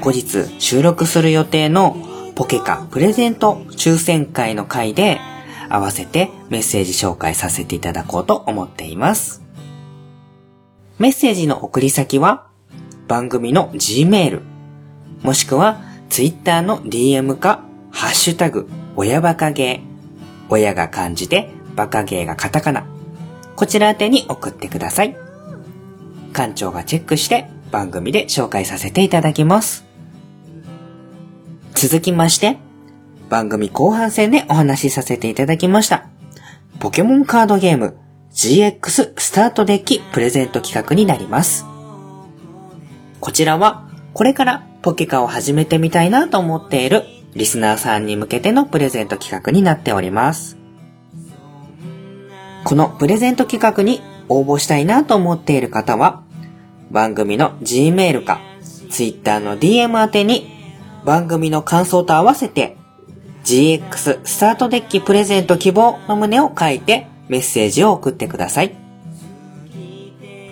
[0.00, 1.96] 後日収録する予定の
[2.38, 5.18] ポケカプレゼント抽選会の回で
[5.68, 9.42] 合わせてメッセージ紹介させていただこうと思っています。
[11.00, 12.46] メッセージの送り先は
[13.08, 14.40] 番組の Gmail、
[15.24, 22.86] もしくは Twitter の DM か、ハッシュタグ、親バカゲー、親が漢字で、バカゲーがカタカナ、
[23.56, 25.16] こちら宛てに送ってください。
[26.34, 29.87] 館長がチェックして番組で紹介させていただきます。
[31.80, 32.58] 続きまして、
[33.28, 36.08] 番組後半戦でお話しさせていただきました。
[36.80, 37.96] ポケモンカードゲーム
[38.32, 41.64] GX スタートデッキプレゼント企画になります。
[43.20, 47.04] こちらは、これからポケカを始めてみたいなと思っている
[47.36, 50.56] リスナーさんに向けてのプレゼント企画になっております。
[52.64, 56.24] このプレゼント企画に応募したいなと思っている方は、
[56.90, 58.40] 番組の Gmail か
[58.90, 60.57] Twitter の DM 宛てに
[61.08, 62.76] 番組の感想と合わせて
[63.42, 68.76] GX スタートデッキプレゼント希望の旨を書いてメッセージを送ってください。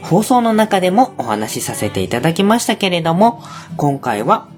[0.00, 3.42] 放送の中でもお話しさせていただきましたけれども、
[3.76, 4.48] 今回は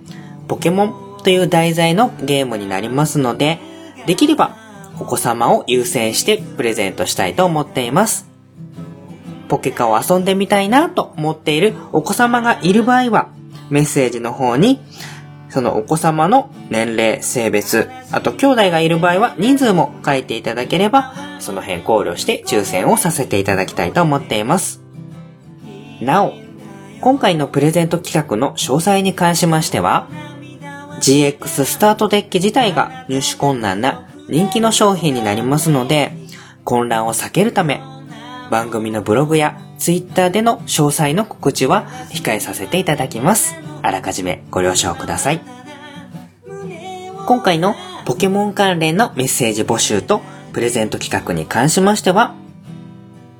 [0.47, 3.59] ポケモンという題材のゲームになりますので、
[4.07, 4.57] できれば
[5.01, 8.29] お子様を優先してプレゼントしたいと思っています。
[9.49, 13.31] ポケカを遊んでみたいなと思っているお子様がいる場合は、
[13.69, 14.81] メッセージの方に、
[15.51, 24.83] そのお子様の年齢、性別、あと兄弟がいる場合は人数も書いていただければ、その辺考慮して抽選をさせていただきたいと思っています。
[26.01, 26.35] なお、
[27.01, 30.09] 今回のプレゼント企画の詳細に関しましては、
[31.01, 36.13] GX スタートデッキ自体が入手困難な人気の商品になりますので、
[36.65, 37.81] 混乱を避けるため、
[38.51, 43.68] 番組のブログやツイッターでの詳細の告知は控えさせていただきます。
[43.83, 45.41] あらかじめご了承ください。
[47.27, 47.75] 今回の
[48.07, 50.23] ポケモン関連のメッセージ募集と
[50.53, 52.35] プレゼント企画に関しましては、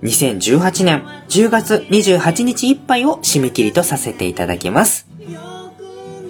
[0.03, 5.09] 2018年10月28日いっぱいを締め切りとさせていただきます。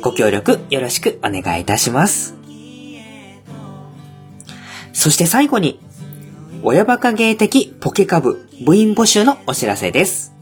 [0.01, 2.37] ご協力よろしくお願いいたします。
[4.93, 5.81] そして最後に、
[6.63, 10.33] 親バカ芸的ポケカブ部員募集のお知らせです。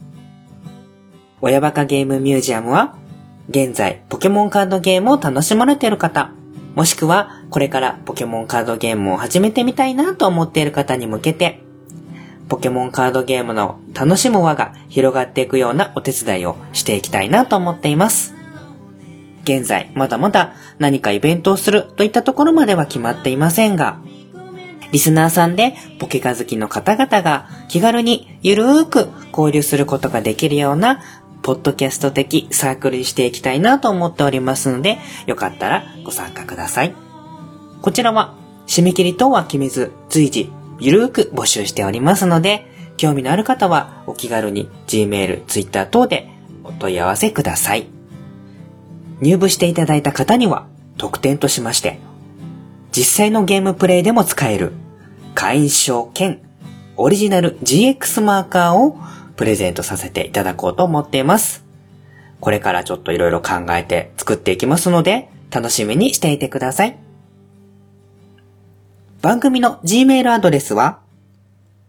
[1.41, 2.95] 親バカゲームミュージアムは、
[3.49, 6.31] 現在ポケモンカードゲームを楽しまれている方、
[6.75, 11.61] もしくはこれからポケモンカードゲームを始めてみたいなと思っている方に向けて、
[12.49, 18.35] ポケモンカードゲームの楽しむ輪が広がっていくようなお手伝いをしていきたいなと思っています。
[19.43, 23.99] 現在、まだまだ何かイベントをするといったところまでは決まっていませんが、
[24.91, 31.01] リスナーさんでポケカ好きの方々が気軽にゆるーく交流することができるような
[31.47, 34.97] ポッドキャスト的サークルにしていきたいなと思っておりますので、
[35.27, 36.93] よかったらご参加ください。
[37.81, 38.35] こちらは
[38.67, 42.65] 締め切り等は決めず随時ゆるーく募集しておりますので、
[42.97, 46.29] 興味のある方はお気軽に Gmail、Twitter 等で
[46.65, 47.87] お問い合わせください。
[49.21, 50.67] 入部していただいた方には
[50.97, 52.01] 特典としまして、
[52.91, 54.73] 実際のゲームプレイでも使える
[55.33, 56.41] 会員証兼
[56.97, 58.97] オリジナル GX マーカーを
[59.37, 61.63] プレゼントさせていただこうと思っています。
[62.41, 66.97] これからちょっといろいろ考えて作っていきますので、楽しみにしていてください。
[69.21, 70.99] 番組の Gmail アドレスは、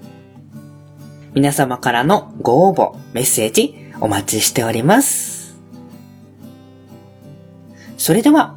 [1.38, 5.56] 皆様からのご応募、メッセージお待ちしております。
[7.96, 8.56] それでは、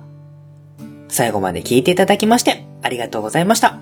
[1.08, 3.78] 最後まで聞いていただきましてありがとうございました。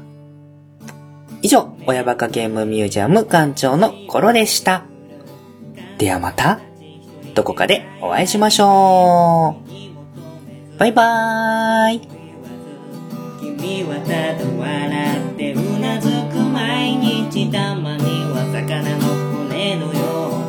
[1.41, 4.83] 以上、親バカゲームミュージアム館長のコロでした。
[5.97, 6.59] ではまた、
[7.35, 9.55] どこかでお会いしましょ
[10.75, 10.77] う。
[10.77, 12.18] バイバーイ。
[13.61, 17.51] 君はただ笑ってうなずく毎日。
[17.51, 20.48] たまには魚の骨のよう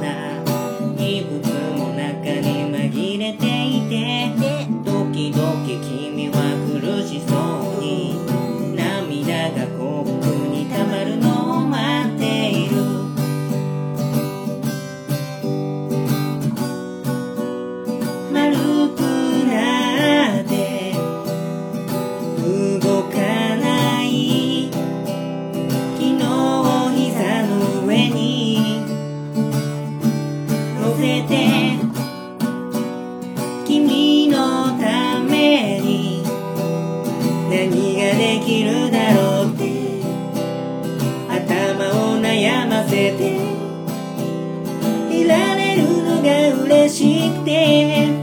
[47.45, 48.20] て